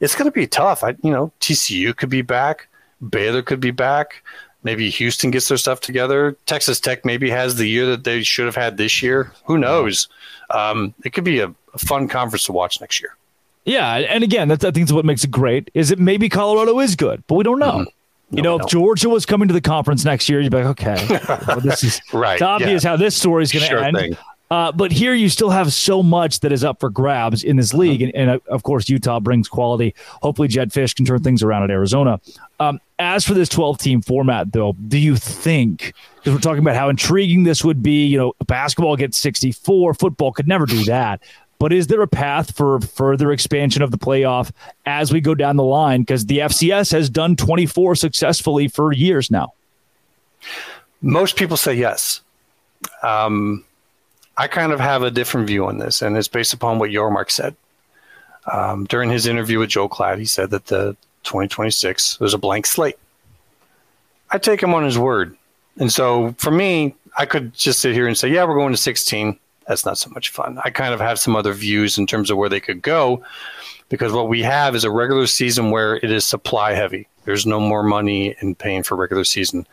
it's 0.00 0.14
going 0.14 0.26
to 0.26 0.32
be 0.32 0.46
tough. 0.46 0.84
I, 0.84 0.96
you 1.02 1.10
know, 1.10 1.32
TCU 1.40 1.96
could 1.96 2.10
be 2.10 2.22
back. 2.22 2.68
Baylor 3.08 3.42
could 3.42 3.60
be 3.60 3.70
back. 3.70 4.22
Maybe 4.64 4.90
Houston 4.90 5.30
gets 5.30 5.48
their 5.48 5.56
stuff 5.56 5.80
together. 5.80 6.36
Texas 6.46 6.80
Tech 6.80 7.04
maybe 7.04 7.30
has 7.30 7.56
the 7.56 7.66
year 7.66 7.86
that 7.86 8.04
they 8.04 8.22
should 8.22 8.46
have 8.46 8.56
had 8.56 8.76
this 8.76 9.02
year. 9.02 9.32
Who 9.44 9.56
knows? 9.56 10.08
Um, 10.50 10.94
it 11.04 11.12
could 11.12 11.24
be 11.24 11.40
a, 11.40 11.54
a, 11.74 11.78
fun 11.78 12.08
conference 12.08 12.44
to 12.44 12.52
watch 12.52 12.80
next 12.80 13.00
year. 13.00 13.16
Yeah, 13.68 13.94
and 13.96 14.24
again, 14.24 14.48
that's 14.48 14.64
I 14.64 14.70
think 14.70 14.86
is 14.86 14.92
what 14.92 15.04
makes 15.04 15.24
it 15.24 15.30
great. 15.30 15.70
Is 15.74 15.90
it 15.90 15.98
maybe 15.98 16.28
Colorado 16.28 16.78
is 16.80 16.96
good, 16.96 17.22
but 17.26 17.34
we 17.34 17.44
don't 17.44 17.58
know. 17.58 17.80
Mm-hmm. 17.80 18.36
You 18.36 18.42
know, 18.42 18.58
if 18.58 18.66
Georgia 18.66 19.08
was 19.08 19.24
coming 19.24 19.48
to 19.48 19.54
the 19.54 19.60
conference 19.60 20.04
next 20.04 20.28
year, 20.28 20.40
you'd 20.40 20.50
be 20.50 20.62
like, 20.62 20.80
okay, 20.80 21.18
well, 21.48 21.60
this 21.60 21.84
is 21.84 22.00
right. 22.12 22.34
It's 22.34 22.42
obvious 22.42 22.84
yeah. 22.84 22.90
how 22.90 22.96
this 22.96 23.14
story 23.16 23.42
is 23.42 23.52
going 23.52 23.62
to 23.62 23.68
sure 23.68 23.84
end. 23.84 24.18
Uh, 24.50 24.72
but 24.72 24.90
here 24.90 25.12
you 25.12 25.28
still 25.28 25.50
have 25.50 25.72
so 25.72 26.02
much 26.02 26.40
that 26.40 26.52
is 26.52 26.64
up 26.64 26.80
for 26.80 26.88
grabs 26.88 27.44
in 27.44 27.56
this 27.56 27.74
league. 27.74 28.00
And, 28.00 28.14
and 28.14 28.30
uh, 28.30 28.38
of 28.48 28.62
course, 28.62 28.88
Utah 28.88 29.20
brings 29.20 29.48
quality. 29.48 29.94
Hopefully, 30.22 30.48
Jedd 30.48 30.70
Fisch 30.70 30.94
can 30.94 31.04
turn 31.04 31.22
things 31.22 31.42
around 31.42 31.64
at 31.64 31.70
Arizona. 31.70 32.20
Um, 32.58 32.80
as 32.98 33.26
for 33.26 33.34
this 33.34 33.48
12 33.50 33.78
team 33.78 34.00
format, 34.00 34.52
though, 34.52 34.74
do 34.88 34.98
you 34.98 35.16
think, 35.16 35.92
because 36.16 36.32
we're 36.32 36.40
talking 36.40 36.62
about 36.62 36.76
how 36.76 36.88
intriguing 36.88 37.44
this 37.44 37.62
would 37.62 37.82
be, 37.82 38.06
you 38.06 38.16
know, 38.16 38.32
basketball 38.46 38.96
gets 38.96 39.18
64, 39.18 39.94
football 39.94 40.32
could 40.32 40.48
never 40.48 40.64
do 40.64 40.82
that. 40.84 41.22
But 41.58 41.72
is 41.72 41.88
there 41.88 42.02
a 42.02 42.08
path 42.08 42.56
for 42.56 42.80
further 42.80 43.32
expansion 43.32 43.82
of 43.82 43.90
the 43.90 43.98
playoff 43.98 44.52
as 44.86 45.12
we 45.12 45.20
go 45.20 45.34
down 45.34 45.56
the 45.56 45.64
line? 45.64 46.02
Because 46.02 46.26
the 46.26 46.38
FCS 46.38 46.92
has 46.92 47.10
done 47.10 47.34
24 47.34 47.96
successfully 47.96 48.68
for 48.68 48.92
years 48.92 49.30
now. 49.30 49.52
Most 51.00 51.36
people 51.36 51.56
say 51.56 51.74
yes. 51.74 52.20
Um, 53.02 53.64
I 54.36 54.46
kind 54.46 54.72
of 54.72 54.78
have 54.78 55.02
a 55.02 55.10
different 55.10 55.48
view 55.48 55.66
on 55.66 55.78
this, 55.78 56.00
and 56.00 56.16
it's 56.16 56.28
based 56.28 56.52
upon 56.52 56.78
what 56.78 56.90
Yormark 56.90 57.30
said. 57.30 57.56
Um, 58.52 58.84
during 58.84 59.10
his 59.10 59.26
interview 59.26 59.58
with 59.58 59.70
Joe 59.70 59.88
Klatt, 59.88 60.18
he 60.18 60.24
said 60.24 60.50
that 60.50 60.66
the 60.66 60.96
2026 61.24 62.20
was 62.20 62.34
a 62.34 62.38
blank 62.38 62.66
slate. 62.66 62.98
I 64.30 64.38
take 64.38 64.62
him 64.62 64.74
on 64.74 64.84
his 64.84 64.98
word. 64.98 65.36
And 65.78 65.92
so 65.92 66.34
for 66.38 66.50
me, 66.50 66.94
I 67.16 67.26
could 67.26 67.52
just 67.54 67.80
sit 67.80 67.94
here 67.94 68.06
and 68.06 68.16
say, 68.16 68.28
yeah, 68.28 68.44
we're 68.44 68.54
going 68.54 68.72
to 68.72 68.78
16. 68.78 69.38
That's 69.68 69.84
not 69.84 69.98
so 69.98 70.08
much 70.10 70.30
fun. 70.30 70.58
I 70.64 70.70
kind 70.70 70.94
of 70.94 71.00
have 71.00 71.18
some 71.18 71.36
other 71.36 71.52
views 71.52 71.98
in 71.98 72.06
terms 72.06 72.30
of 72.30 72.38
where 72.38 72.48
they 72.48 72.58
could 72.58 72.80
go 72.80 73.22
because 73.90 74.12
what 74.12 74.28
we 74.28 74.42
have 74.42 74.74
is 74.74 74.82
a 74.82 74.90
regular 74.90 75.26
season 75.26 75.70
where 75.70 75.96
it 75.96 76.10
is 76.10 76.26
supply 76.26 76.72
heavy. 76.72 77.06
There's 77.24 77.46
no 77.46 77.60
more 77.60 77.82
money 77.82 78.34
in 78.40 78.54
paying 78.54 78.82
for 78.82 78.96
regular 78.96 79.24
season. 79.24 79.66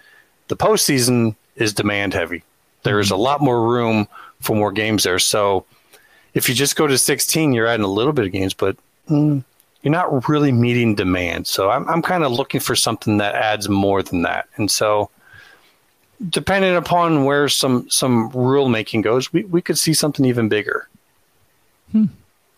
The 0.50 0.58
postseason 0.58 1.36
is 1.56 1.74
demand 1.74 2.14
heavy. 2.14 2.44
There 2.84 3.00
is 3.00 3.10
a 3.10 3.16
lot 3.16 3.40
more 3.40 3.68
room 3.68 4.08
for 4.42 4.54
more 4.54 4.74
games 4.74 5.04
there. 5.04 5.18
So 5.18 5.66
if 6.34 6.50
you 6.50 6.56
just 6.56 6.76
go 6.76 6.88
to 6.88 6.98
16, 6.98 7.54
you're 7.54 7.66
adding 7.66 7.86
a 7.86 7.90
little 7.90 8.14
bit 8.14 8.26
of 8.26 8.34
games, 8.34 8.54
but 8.54 8.76
mm, 9.10 9.44
you're 9.82 9.92
not 9.92 10.28
really 10.28 10.52
meeting 10.52 10.96
demand. 10.96 11.48
So 11.48 11.70
I'm, 11.70 11.88
I'm 11.88 12.02
kind 12.02 12.26
of 12.26 12.34
looking 12.34 12.60
for 12.60 12.76
something 12.76 13.18
that 13.18 13.36
adds 13.36 13.70
more 13.70 14.04
than 14.04 14.24
that. 14.24 14.50
And 14.58 14.70
so 14.70 15.10
depending 16.30 16.76
upon 16.76 17.26
where 17.26 17.50
some, 17.50 17.90
some 17.90 18.30
rule 18.30 18.70
making 18.70 19.02
goes, 19.02 19.32
we, 19.34 19.44
we 19.46 19.62
could 19.62 19.78
see 19.78 19.94
something 19.94 20.26
even 20.26 20.50
bigger. 20.50 20.88
Hmm. 21.92 22.06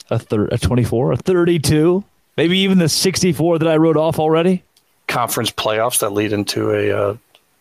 A, 0.09 0.19
thir- 0.19 0.47
a 0.51 0.57
24, 0.57 1.13
a 1.13 1.17
32, 1.17 2.03
maybe 2.37 2.57
even 2.59 2.77
the 2.77 2.89
64 2.89 3.59
that 3.59 3.67
I 3.67 3.77
wrote 3.77 3.97
off 3.97 4.19
already. 4.19 4.63
Conference 5.07 5.51
playoffs 5.51 5.99
that 5.99 6.11
lead 6.11 6.33
into 6.33 6.71
a 6.71 6.91
uh, 6.91 7.17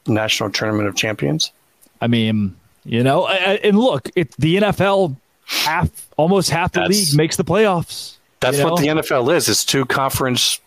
national 0.07 0.51
tournament 0.51 0.89
of 0.89 0.97
champions. 0.97 1.53
I 2.01 2.07
mean, 2.07 2.57
you 2.85 3.03
know, 3.03 3.27
and 3.29 3.79
look, 3.79 4.11
it, 4.15 4.33
the 4.37 4.57
NFL 4.57 5.17
half 5.47 6.09
almost 6.17 6.51
half 6.51 6.73
the 6.73 6.81
that's, 6.81 6.91
league 6.91 7.17
makes 7.17 7.37
the 7.37 7.45
playoffs. 7.45 8.17
That's 8.41 8.59
what 8.59 8.81
know? 8.81 8.95
the 8.95 9.03
NFL 9.03 9.35
is. 9.35 9.49
It's 9.49 9.65
two 9.65 9.85
conference 9.85 10.61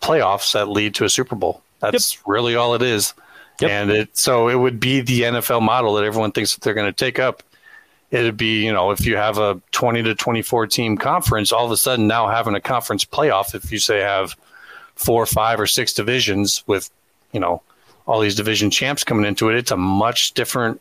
playoffs 0.00 0.52
that 0.52 0.68
lead 0.68 0.94
to 0.96 1.04
a 1.04 1.08
Super 1.08 1.36
Bowl. 1.36 1.62
That's 1.80 2.14
yep. 2.14 2.22
really 2.26 2.56
all 2.56 2.74
it 2.74 2.82
is. 2.82 3.14
Yep. 3.60 3.70
And 3.70 3.90
it 3.90 4.16
so 4.16 4.48
it 4.48 4.56
would 4.56 4.80
be 4.80 5.00
the 5.00 5.22
NFL 5.22 5.62
model 5.62 5.94
that 5.94 6.04
everyone 6.04 6.32
thinks 6.32 6.54
that 6.54 6.62
they're 6.62 6.74
going 6.74 6.86
to 6.86 6.92
take 6.92 7.18
up. 7.18 7.42
It'd 8.10 8.36
be, 8.36 8.64
you 8.64 8.72
know, 8.72 8.90
if 8.90 9.06
you 9.06 9.16
have 9.16 9.38
a 9.38 9.60
20 9.70 10.02
to 10.02 10.14
24 10.14 10.66
team 10.66 10.98
conference, 10.98 11.50
all 11.50 11.64
of 11.64 11.70
a 11.70 11.76
sudden 11.76 12.06
now 12.06 12.28
having 12.28 12.54
a 12.54 12.60
conference 12.60 13.04
playoff, 13.04 13.54
if 13.54 13.72
you 13.72 13.78
say 13.78 14.00
have 14.00 14.36
four, 14.96 15.24
five, 15.24 15.58
or 15.58 15.66
six 15.66 15.94
divisions 15.94 16.62
with, 16.66 16.90
you 17.32 17.40
know, 17.40 17.62
all 18.06 18.20
these 18.20 18.34
division 18.34 18.70
champs 18.70 19.04
coming 19.04 19.24
into 19.24 19.48
it, 19.48 19.56
it's 19.56 19.70
a 19.70 19.76
much 19.76 20.32
different 20.34 20.80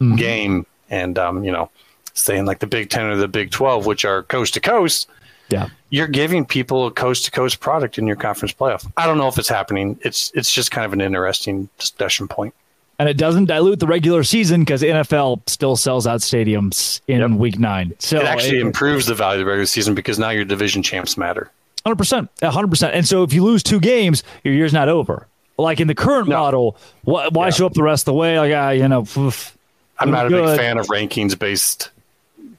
mm-hmm. 0.00 0.16
game. 0.16 0.66
And, 0.90 1.18
um, 1.18 1.42
you 1.42 1.52
know, 1.52 1.70
saying 2.12 2.44
like 2.44 2.58
the 2.58 2.66
Big 2.66 2.90
Ten 2.90 3.06
or 3.06 3.16
the 3.16 3.28
Big 3.28 3.50
12, 3.50 3.86
which 3.86 4.04
are 4.04 4.22
coast 4.24 4.54
to 4.54 4.60
coast, 4.60 5.08
yeah. 5.48 5.68
You're 5.90 6.08
giving 6.08 6.44
people 6.44 6.86
a 6.86 6.90
coast 6.90 7.24
to 7.26 7.30
coast 7.30 7.60
product 7.60 7.98
in 7.98 8.06
your 8.06 8.16
conference 8.16 8.52
playoff. 8.52 8.90
I 8.96 9.06
don't 9.06 9.18
know 9.18 9.28
if 9.28 9.38
it's 9.38 9.48
happening. 9.48 9.98
It's 10.02 10.30
it's 10.34 10.52
just 10.52 10.70
kind 10.70 10.84
of 10.84 10.92
an 10.92 11.00
interesting 11.00 11.68
discussion 11.78 12.28
point. 12.28 12.54
And 12.98 13.08
it 13.08 13.16
doesn't 13.16 13.44
dilute 13.44 13.78
the 13.78 13.86
regular 13.86 14.24
season 14.24 14.62
because 14.62 14.82
NFL 14.82 15.48
still 15.48 15.76
sells 15.76 16.06
out 16.06 16.20
stadiums 16.20 17.00
in 17.06 17.20
yep. 17.20 17.30
week 17.30 17.58
nine. 17.58 17.94
So 18.00 18.18
it 18.18 18.24
actually 18.24 18.58
it, 18.58 18.66
improves 18.66 19.06
the 19.06 19.14
value 19.14 19.40
of 19.40 19.46
the 19.46 19.50
regular 19.50 19.66
season 19.66 19.94
because 19.94 20.18
now 20.18 20.30
your 20.30 20.44
division 20.44 20.82
champs 20.82 21.16
matter. 21.16 21.50
100%. 21.86 22.28
100%. 22.42 22.90
And 22.92 23.06
so 23.06 23.22
if 23.22 23.32
you 23.32 23.44
lose 23.44 23.62
two 23.62 23.78
games, 23.78 24.24
your 24.42 24.52
year's 24.52 24.72
not 24.72 24.88
over. 24.88 25.28
Like 25.58 25.78
in 25.78 25.86
the 25.86 25.94
current 25.94 26.28
no. 26.28 26.38
model, 26.38 26.76
why, 27.02 27.28
why 27.28 27.46
yeah. 27.46 27.50
show 27.50 27.66
up 27.66 27.74
the 27.74 27.84
rest 27.84 28.02
of 28.02 28.06
the 28.06 28.14
way? 28.14 28.36
Like, 28.38 28.52
uh, 28.52 28.70
you 28.70 28.88
know, 28.88 29.06
oof, 29.16 29.56
I'm 30.00 30.10
not 30.10 30.26
a 30.26 30.28
good. 30.28 30.46
big 30.46 30.58
fan 30.58 30.78
of 30.78 30.86
rankings 30.88 31.38
based 31.38 31.90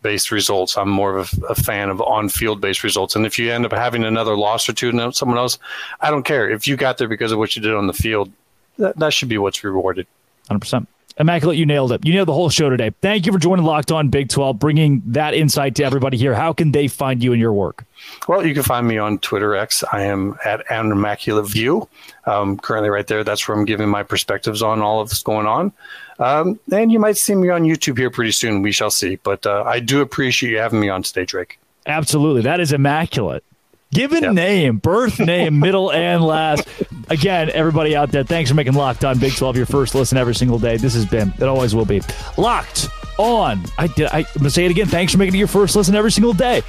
based 0.02 0.32
results. 0.32 0.78
I'm 0.78 0.90
more 0.90 1.18
of 1.18 1.32
a, 1.42 1.48
a 1.48 1.56
fan 1.56 1.90
of 1.90 2.02
on 2.02 2.30
field 2.30 2.62
based 2.62 2.84
results. 2.84 3.16
And 3.16 3.26
if 3.26 3.38
you 3.38 3.52
end 3.52 3.66
up 3.66 3.72
having 3.72 4.04
another 4.04 4.38
loss 4.38 4.68
or 4.70 4.74
two 4.74 5.12
someone 5.12 5.38
else, 5.38 5.58
I 6.02 6.10
don't 6.10 6.24
care. 6.24 6.50
If 6.50 6.68
you 6.68 6.76
got 6.76 6.98
there 6.98 7.08
because 7.08 7.32
of 7.32 7.38
what 7.38 7.56
you 7.56 7.62
did 7.62 7.74
on 7.74 7.88
the 7.88 7.94
field, 7.94 8.32
that, 8.78 8.98
that 8.98 9.14
should 9.14 9.30
be 9.30 9.38
what's 9.38 9.64
rewarded. 9.64 10.08
100%. 10.50 10.88
Immaculate, 11.20 11.58
you 11.58 11.66
nailed 11.66 11.92
it. 11.92 12.06
You 12.06 12.14
nailed 12.14 12.30
the 12.30 12.34
whole 12.34 12.50
show 12.50 12.70
today. 12.70 12.92
Thank 13.02 13.26
you 13.26 13.34
for 13.34 13.40
joining 13.40 13.66
Locked 13.66 13.92
On 13.92 14.08
Big 14.08 14.30
12, 14.30 14.58
bringing 14.58 15.02
that 15.08 15.34
insight 15.34 15.76
to 15.76 15.84
everybody 15.84 16.16
here. 16.16 16.34
How 16.34 16.54
can 16.54 16.72
they 16.72 16.88
find 16.88 17.22
you 17.22 17.34
and 17.34 17.42
your 17.42 17.52
work? 17.52 17.84
Well, 18.30 18.46
you 18.46 18.54
can 18.54 18.64
find 18.64 18.88
me 18.88 18.98
on 18.98 19.20
Twitter 19.20 19.54
X. 19.54 19.84
I 19.92 20.04
am 20.04 20.38
at 20.46 20.64
an 20.72 20.94
Immaculate 20.94 21.50
View. 21.50 21.90
Um, 22.26 22.58
currently, 22.58 22.90
right 22.90 23.06
there, 23.06 23.26
that's 23.26 23.46
where 23.46 23.58
I'm 23.58 23.66
giving 23.66 23.90
my 23.90 24.02
perspectives 24.02 24.62
on 24.62 24.82
all 24.82 25.02
of 25.02 25.10
this 25.10 25.22
going 25.22 25.46
on. 25.46 25.74
Um, 26.20 26.58
and 26.72 26.90
you 26.90 27.00
might 27.00 27.18
see 27.18 27.36
me 27.36 27.50
on 27.50 27.64
YouTube 27.64 27.98
here 27.98 28.10
pretty 28.10 28.32
soon. 28.32 28.62
We 28.62 28.72
shall 28.72 28.92
see. 28.92 29.18
But 29.18 29.46
uh, 29.46 29.64
I 29.66 29.82
do 29.82 30.00
appreciate 30.00 30.52
you 30.52 30.60
having 30.60 30.80
me 30.80 30.88
on 30.88 31.04
today, 31.04 31.26
Drake. 31.26 31.60
Absolutely. 31.86 32.44
That 32.44 32.62
is 32.62 32.72
immaculate. 32.72 33.44
Given 33.92 34.24
yep. 34.24 34.34
name, 34.34 34.78
birth 34.78 35.20
name, 35.20 35.60
middle 35.62 35.92
and 35.92 36.24
last. 36.24 36.68
Again, 37.10 37.50
everybody 37.50 37.96
out 37.96 38.12
there, 38.12 38.24
thanks 38.24 38.50
for 38.50 38.56
making 38.56 38.74
Locked 38.74 39.04
On 39.04 39.18
Big 39.18 39.36
12 39.36 39.58
your 39.58 39.66
first 39.66 39.96
listen 39.96 40.18
every 40.18 40.36
single 40.36 40.60
day. 40.60 40.78
This 40.78 40.94
has 40.94 41.08
been, 41.08 41.34
it 41.40 41.44
always 41.44 41.74
will 41.74 41.86
be, 41.86 42.02
Locked 42.38 42.88
On. 43.18 43.60
I 43.80 43.88
did. 43.88 44.08
I, 44.10 44.20
I'm 44.20 44.26
gonna 44.38 44.50
say 44.52 44.66
it 44.66 44.72
again. 44.72 44.86
Thanks 44.88 45.12
for 45.14 45.18
making 45.18 45.36
it 45.36 45.40
your 45.40 45.48
first 45.48 45.76
listen 45.76 45.96
every 45.96 46.12
single 46.12 46.34
day. 46.34 46.62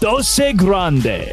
Doce 0.00 0.56
Grande. 0.56 1.32